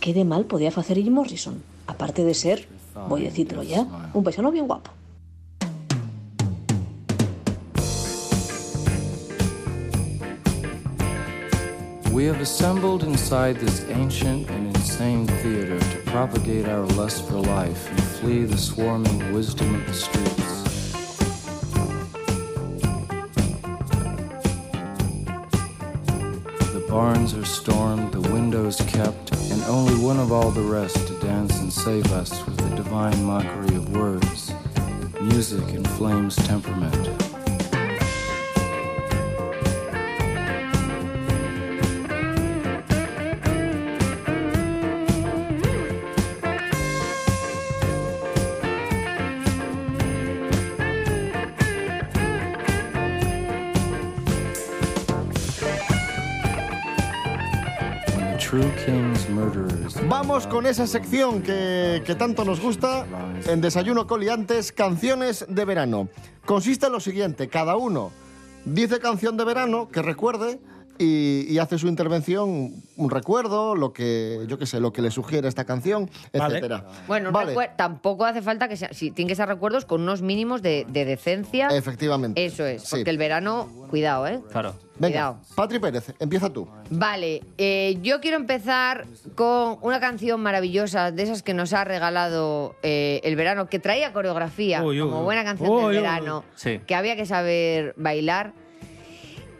qué 0.00 0.14
de 0.14 0.24
mal 0.24 0.44
podía 0.44 0.68
hacer 0.68 1.02
Jim 1.02 1.12
Morrison, 1.12 1.62
aparte 1.86 2.24
de 2.24 2.34
ser, 2.34 2.68
voy 3.08 3.22
a 3.22 3.24
decirlo 3.30 3.62
ya, 3.62 3.86
un 4.14 4.24
paisano 4.24 4.50
bien 4.50 4.66
guapo. 4.66 4.90
We 12.12 12.24
have 12.24 12.40
assembled 12.40 13.04
inside 13.04 13.60
this 13.60 13.84
ancient 13.90 14.50
and 14.50 14.74
insane 14.74 15.26
theater 15.40 15.78
to 15.78 16.10
propagate 16.10 16.66
our 16.66 16.84
lust 16.96 17.28
for 17.28 17.36
life 17.36 17.88
and 17.90 18.02
flee 18.18 18.44
the 18.44 18.58
swarming 18.58 19.32
wisdom 19.32 19.72
of 19.76 19.86
the 19.86 19.94
streets. 19.94 20.47
Barns 26.88 27.34
are 27.34 27.44
stormed, 27.44 28.12
the 28.12 28.20
windows 28.32 28.76
kept, 28.86 29.32
and 29.50 29.62
only 29.64 29.94
one 29.94 30.18
of 30.18 30.32
all 30.32 30.50
the 30.50 30.62
rest 30.62 31.06
to 31.06 31.18
dance 31.20 31.58
and 31.60 31.72
save 31.72 32.10
us 32.12 32.44
with 32.46 32.56
the 32.56 32.76
divine 32.76 33.22
mockery 33.24 33.76
of 33.76 33.94
words. 33.94 34.52
Music 35.20 35.68
inflames 35.74 36.36
temperament. 36.36 37.17
Con 60.46 60.66
esa 60.66 60.86
sección 60.86 61.42
que, 61.42 62.02
que 62.06 62.14
tanto 62.14 62.44
nos 62.44 62.60
gusta 62.60 63.04
en 63.46 63.60
Desayuno 63.60 64.06
Coliantes, 64.06 64.70
canciones 64.70 65.44
de 65.48 65.64
verano. 65.64 66.08
Consiste 66.46 66.86
en 66.86 66.92
lo 66.92 67.00
siguiente, 67.00 67.48
cada 67.48 67.76
uno 67.76 68.12
dice 68.64 69.00
canción 69.00 69.36
de 69.36 69.44
verano 69.44 69.88
que 69.88 70.02
recuerde 70.02 70.60
y, 70.98 71.46
y 71.48 71.58
hace 71.58 71.78
su 71.78 71.88
intervención, 71.88 72.72
un 72.96 73.10
recuerdo, 73.10 73.74
lo 73.74 73.92
que, 73.92 74.44
yo 74.48 74.58
qué 74.58 74.66
sé, 74.66 74.80
lo 74.80 74.92
que 74.92 75.02
le 75.02 75.10
sugiere 75.10 75.48
esta 75.48 75.64
canción, 75.64 76.10
Vale. 76.32 76.54
etcétera. 76.56 76.84
Bueno, 77.06 77.32
Vale. 77.32 77.54
tampoco 77.76 78.24
hace 78.24 78.42
falta 78.42 78.68
que 78.68 78.76
sea, 78.76 78.90
sí, 78.92 79.10
tienen 79.10 79.28
que 79.28 79.34
ser 79.36 79.48
recuerdos 79.48 79.84
con 79.84 80.02
unos 80.02 80.22
mínimos 80.22 80.62
de, 80.62 80.86
de 80.88 81.04
decencia. 81.04 81.68
Efectivamente. 81.68 82.44
Eso 82.44 82.66
es, 82.66 82.82
Sí. 82.82 82.96
porque 82.96 83.10
el 83.10 83.18
verano, 83.18 83.68
cuidado, 83.90 84.26
¿eh? 84.26 84.40
Claro. 84.50 84.74
Venga, 85.00 85.12
Cuidado. 85.36 85.54
Patri 85.54 85.78
Pérez, 85.78 86.12
empieza 86.18 86.50
tú. 86.52 86.66
Vale, 86.90 87.44
eh, 87.56 87.98
yo 88.02 88.20
quiero 88.20 88.36
empezar 88.36 89.06
con 89.36 89.78
una 89.82 90.00
canción 90.00 90.40
maravillosa 90.42 91.12
de 91.12 91.22
esas 91.22 91.44
que 91.44 91.54
nos 91.54 91.72
ha 91.72 91.84
regalado 91.84 92.74
eh, 92.82 93.20
el 93.22 93.36
verano, 93.36 93.68
que 93.68 93.78
traía 93.78 94.12
coreografía, 94.12 94.82
Uy, 94.82 95.00
uy, 95.00 95.08
como 95.08 95.22
buena 95.22 95.44
canción 95.44 95.70
Uy, 95.70 95.76
del 95.78 95.86
uy, 95.88 95.96
verano, 95.98 96.42
Sí. 96.56 96.80
que 96.84 96.96
había 96.96 97.14
que 97.14 97.26
saber 97.26 97.94
bailar. 97.96 98.52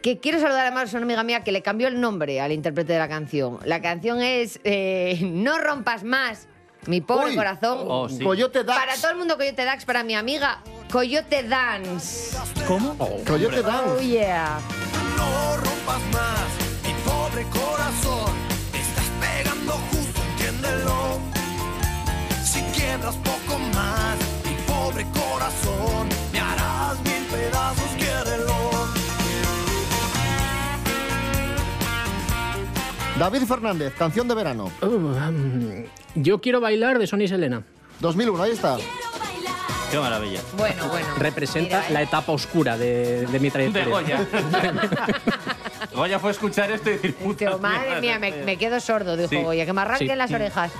Que 0.01 0.19
quiero 0.19 0.39
saludar 0.39 0.61
además 0.67 0.93
a 0.93 0.97
una 0.97 1.05
amiga 1.05 1.23
mía 1.23 1.43
que 1.43 1.51
le 1.51 1.61
cambió 1.61 1.87
el 1.87 1.99
nombre 1.99 2.39
al 2.39 2.51
intérprete 2.53 2.93
de 2.93 2.99
la 2.99 3.09
canción. 3.09 3.59
La 3.65 3.81
canción 3.81 4.21
es 4.21 4.59
eh, 4.63 5.19
No 5.23 5.57
rompas 5.57 6.03
más, 6.03 6.47
mi 6.87 7.01
pobre 7.01 7.31
Uy. 7.31 7.35
corazón. 7.35 7.79
Oh, 7.87 8.07
sí. 8.07 8.23
Coyote 8.23 8.63
Dax. 8.63 8.79
Para 8.79 8.95
todo 8.95 9.11
el 9.11 9.17
mundo 9.17 9.35
Coyote 9.37 9.65
Dax, 9.65 9.83
para 9.85 10.03
mi 10.03 10.15
amiga 10.15 10.61
Coyote 10.91 11.43
Dance. 11.43 12.37
¿Cómo? 12.67 12.95
Coyote 13.27 13.59
Oh 13.59 13.63
Dance. 13.63 14.07
yeah. 14.07 14.59
No 15.17 15.57
rompas 15.57 16.01
más, 16.13 16.47
mi 16.85 16.93
pobre 17.03 17.43
corazón. 17.51 18.31
Te 18.71 18.79
estás 18.79 19.05
pegando 19.19 19.73
justo, 19.91 20.21
entiéndelo. 20.31 21.19
Si 22.41 22.61
quiebras 22.79 23.15
poco 23.17 23.59
más, 23.75 24.15
mi 24.45 24.55
pobre 24.65 25.05
corazón, 25.13 26.07
me 26.31 26.39
harás 26.39 26.97
mil 27.01 27.25
pedazos, 27.29 27.88
David 33.19 33.43
Fernández, 33.43 33.93
canción 33.97 34.27
de 34.27 34.35
verano. 34.35 34.71
Uh, 34.81 34.85
um, 34.85 35.83
yo 36.15 36.39
quiero 36.39 36.61
bailar 36.61 36.97
de 36.99 37.05
Sony 37.05 37.27
Selena. 37.27 37.63
2001, 37.99 38.41
ahí 38.43 38.51
está. 38.51 38.77
Qué 39.91 39.99
maravilla. 39.99 40.39
Bueno, 40.57 40.87
bueno. 40.87 41.07
Representa 41.17 41.77
Mira, 41.79 41.89
¿eh? 41.89 41.93
la 41.93 42.01
etapa 42.03 42.31
oscura 42.31 42.77
de, 42.77 43.25
de 43.27 43.39
mi 43.39 43.49
De 43.49 43.51
trayectoria. 43.51 43.89
Goya. 43.89 44.27
Goya 45.93 46.19
fue 46.19 46.31
escuchar 46.31 46.71
esto 46.71 46.89
y 46.91 46.93
decir, 46.93 47.15
puta 47.15 47.57
madre 47.57 47.99
mía, 47.99 48.19
me, 48.19 48.31
me 48.31 48.55
quedo 48.57 48.79
sordo, 48.79 49.17
dijo 49.17 49.29
Sí. 49.29 49.41
Goya. 49.43 49.65
Que 49.65 49.73
me 49.73 49.81
arranquen 49.81 50.09
Sí. 50.09 50.15
las 50.15 50.31
orejas. 50.31 50.71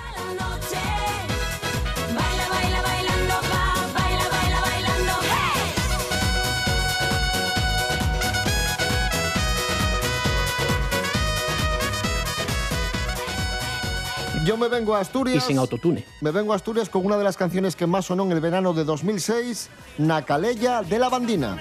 Yo 14.50 14.58
me 14.58 14.68
vengo 14.68 14.96
a 14.96 14.98
Y 14.98 15.02
Asturias. 15.02 15.44
sin 15.44 15.60
autotune. 15.60 16.04
Me 16.22 16.32
vengo 16.32 16.54
a 16.54 16.56
Asturias 16.56 16.90
con 16.90 17.06
una 17.06 17.20
de 17.20 17.24
las 17.24 17.38
canciones 17.38 17.76
que 17.76 17.86
más 17.86 18.06
sonó 18.06 18.24
en 18.24 18.32
el 18.32 18.40
verano 18.40 18.74
de 18.74 18.84
2006, 18.84 19.70
Nacaleya 20.00 20.82
de 20.82 20.98
la 20.98 21.08
Bandina. 21.08 21.60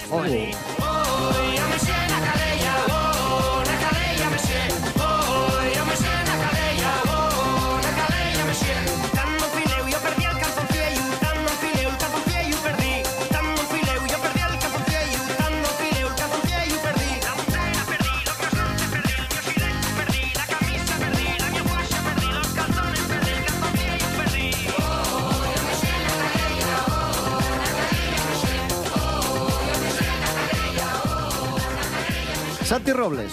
Santi 32.78 32.92
Robles. 32.92 33.32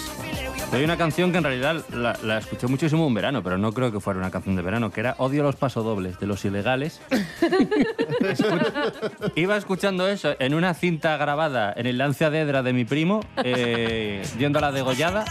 Hay 0.71 0.83
una 0.83 0.97
canción 0.97 1.31
que 1.31 1.37
en 1.37 1.43
realidad 1.43 1.83
la, 1.93 2.17
la 2.23 2.39
escuché 2.39 2.65
muchísimo 2.65 3.05
en 3.05 3.13
verano, 3.13 3.43
pero 3.43 3.59
no 3.59 3.71
creo 3.73 3.91
que 3.91 3.99
fuera 3.99 4.19
una 4.19 4.31
canción 4.31 4.55
de 4.55 4.63
verano, 4.63 4.89
que 4.89 5.01
era 5.01 5.13
Odio 5.19 5.43
los 5.43 5.55
pasodobles 5.55 6.19
de 6.19 6.25
los 6.25 6.43
ilegales. 6.45 6.99
Iba 9.35 9.55
escuchando 9.55 10.07
eso 10.07 10.35
en 10.39 10.55
una 10.55 10.73
cinta 10.73 11.15
grabada 11.17 11.71
en 11.77 11.85
el 11.85 11.99
Lancia 11.99 12.31
de 12.31 12.39
Edra 12.39 12.63
de 12.63 12.73
mi 12.73 12.85
primo, 12.85 13.19
eh, 13.43 14.23
yendo 14.39 14.57
a 14.57 14.63
la 14.63 14.71
degollada. 14.71 15.25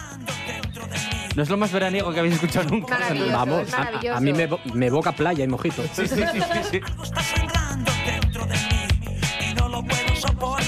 No 1.35 1.43
es 1.43 1.51
lo 1.51 1.57
más 1.57 1.73
veraniego 1.73 2.13
que 2.13 2.21
habéis 2.21 2.35
escuchado 2.35 2.71
nunca. 2.71 2.97
Maravilloso, 2.97 3.33
Vamos, 3.33 3.63
es 3.67 3.75
a, 3.75 4.17
a 4.17 4.21
mí 4.21 4.33
me, 4.33 4.49
me 4.75 4.87
evoca 4.87 5.11
playa 5.11 5.43
y 5.43 5.49
mojito. 5.49 5.83
Sí, 5.93 6.07
sí, 6.07 6.23
sí, 6.33 6.41
sí, 6.41 6.61
sí. 6.71 6.81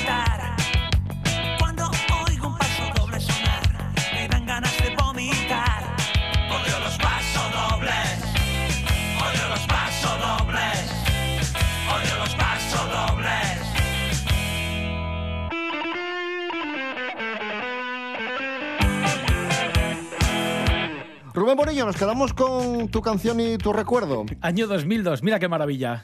Rubén 21.37 21.55
Bonillo, 21.55 21.85
nos 21.85 21.97
quedamos 21.97 22.33
con 22.33 22.89
tu 22.89 23.03
canción 23.03 23.39
y 23.41 23.59
tu 23.59 23.71
recuerdo. 23.75 24.25
Año 24.41 24.67
2002, 24.67 25.23
mira 25.23 25.39
qué 25.39 25.49
maravilla. 25.49 26.03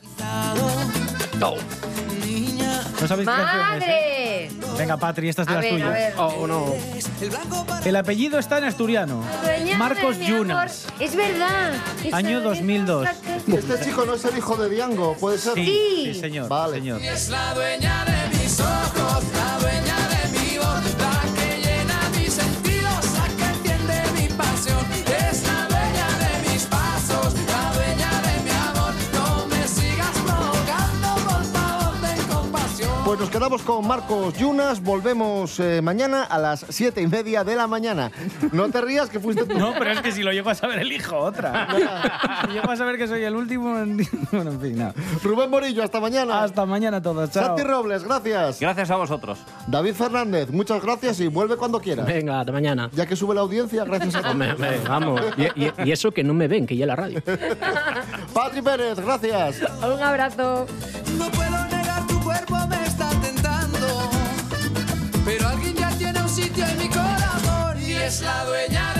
No 1.40 3.08
sabéis 3.08 3.26
qué 3.26 3.34
canción 3.34 3.82
es, 3.82 3.82
¿eh? 3.88 4.50
¡Madre! 4.58 4.76
Venga, 4.76 4.98
Patri, 4.98 5.30
esta 5.30 5.42
es 5.42 5.48
de 5.48 5.54
A 5.54 5.56
las 5.56 5.64
ver, 5.64 5.72
a 5.72 5.76
tuyas. 5.76 5.92
ver. 5.94 6.14
Oh, 6.18 6.46
no. 6.46 6.66
El 7.82 7.96
apellido 7.96 8.38
está 8.38 8.58
en 8.58 8.64
asturiano. 8.64 9.24
Marcos. 9.78 10.18
Yunas. 10.18 10.86
Es 11.00 11.16
verdad. 11.16 11.72
Año 12.12 12.38
es 12.38 12.44
2002. 12.44 13.08
Este 13.48 13.84
chico 13.86 14.04
no 14.04 14.12
es 14.14 14.24
el 14.26 14.36
hijo 14.36 14.56
de 14.56 14.68
Diango, 14.68 15.16
¿puede 15.18 15.38
ser? 15.38 15.54
Sí, 15.54 16.12
sí, 16.12 16.14
señor. 16.14 16.48
Vale. 16.50 16.74
señor. 16.74 17.00
Es 17.00 17.30
la 17.30 17.54
dueña 17.54 18.04
de 18.04 18.38
mis 18.38 18.60
ojos, 18.60 19.24
Pues 33.12 33.20
nos 33.20 33.28
quedamos 33.28 33.60
con 33.60 33.86
Marcos 33.86 34.32
Yunas, 34.38 34.82
volvemos 34.82 35.60
eh, 35.60 35.82
mañana 35.82 36.22
a 36.22 36.38
las 36.38 36.64
siete 36.70 37.02
y 37.02 37.06
media 37.06 37.44
de 37.44 37.54
la 37.54 37.66
mañana. 37.66 38.10
No 38.52 38.70
te 38.70 38.80
rías 38.80 39.10
que 39.10 39.20
fuiste 39.20 39.44
tú. 39.44 39.58
No, 39.58 39.74
pero 39.78 39.90
es 39.90 40.00
que 40.00 40.12
si 40.12 40.22
lo 40.22 40.32
llego 40.32 40.48
a 40.48 40.54
saber, 40.54 40.78
elijo 40.78 41.18
otra. 41.18 41.68
si 42.46 42.52
llego 42.54 42.70
a 42.70 42.76
saber 42.78 42.96
que 42.96 43.06
soy 43.06 43.22
el 43.24 43.36
último, 43.36 43.64
bueno, 44.32 44.50
en 44.52 44.60
fin, 44.62 44.78
nada. 44.78 44.94
Rubén 45.22 45.50
Morillo, 45.50 45.82
hasta 45.82 46.00
mañana. 46.00 46.42
Hasta 46.42 46.64
mañana 46.64 46.96
a 46.96 47.02
todos, 47.02 47.30
chao. 47.30 47.48
Santi 47.48 47.64
Robles, 47.64 48.02
gracias. 48.02 48.58
Gracias 48.60 48.90
a 48.90 48.96
vosotros. 48.96 49.40
David 49.66 49.92
Fernández, 49.92 50.48
muchas 50.50 50.82
gracias 50.82 51.20
y 51.20 51.26
vuelve 51.28 51.58
cuando 51.58 51.80
quieras. 51.82 52.06
Venga, 52.06 52.40
hasta 52.40 52.52
mañana. 52.52 52.88
Ya 52.94 53.04
que 53.04 53.14
sube 53.14 53.34
la 53.34 53.42
audiencia, 53.42 53.84
gracias 53.84 54.14
a 54.14 54.30
hombre, 54.30 54.54
vamos. 54.88 55.20
Y, 55.36 55.64
y- 55.66 55.72
y 55.84 55.92
eso 55.92 56.12
que 56.12 56.24
no 56.24 56.32
me 56.32 56.48
ven, 56.48 56.64
que 56.66 56.78
ya 56.78 56.86
la 56.86 56.96
radio. 56.96 57.22
Patri 58.32 58.62
Pérez, 58.62 58.98
gracias. 58.98 59.60
Un 59.82 60.00
abrazo. 60.02 60.64
es 68.12 68.20
la 68.20 68.44
dueña 68.44 68.91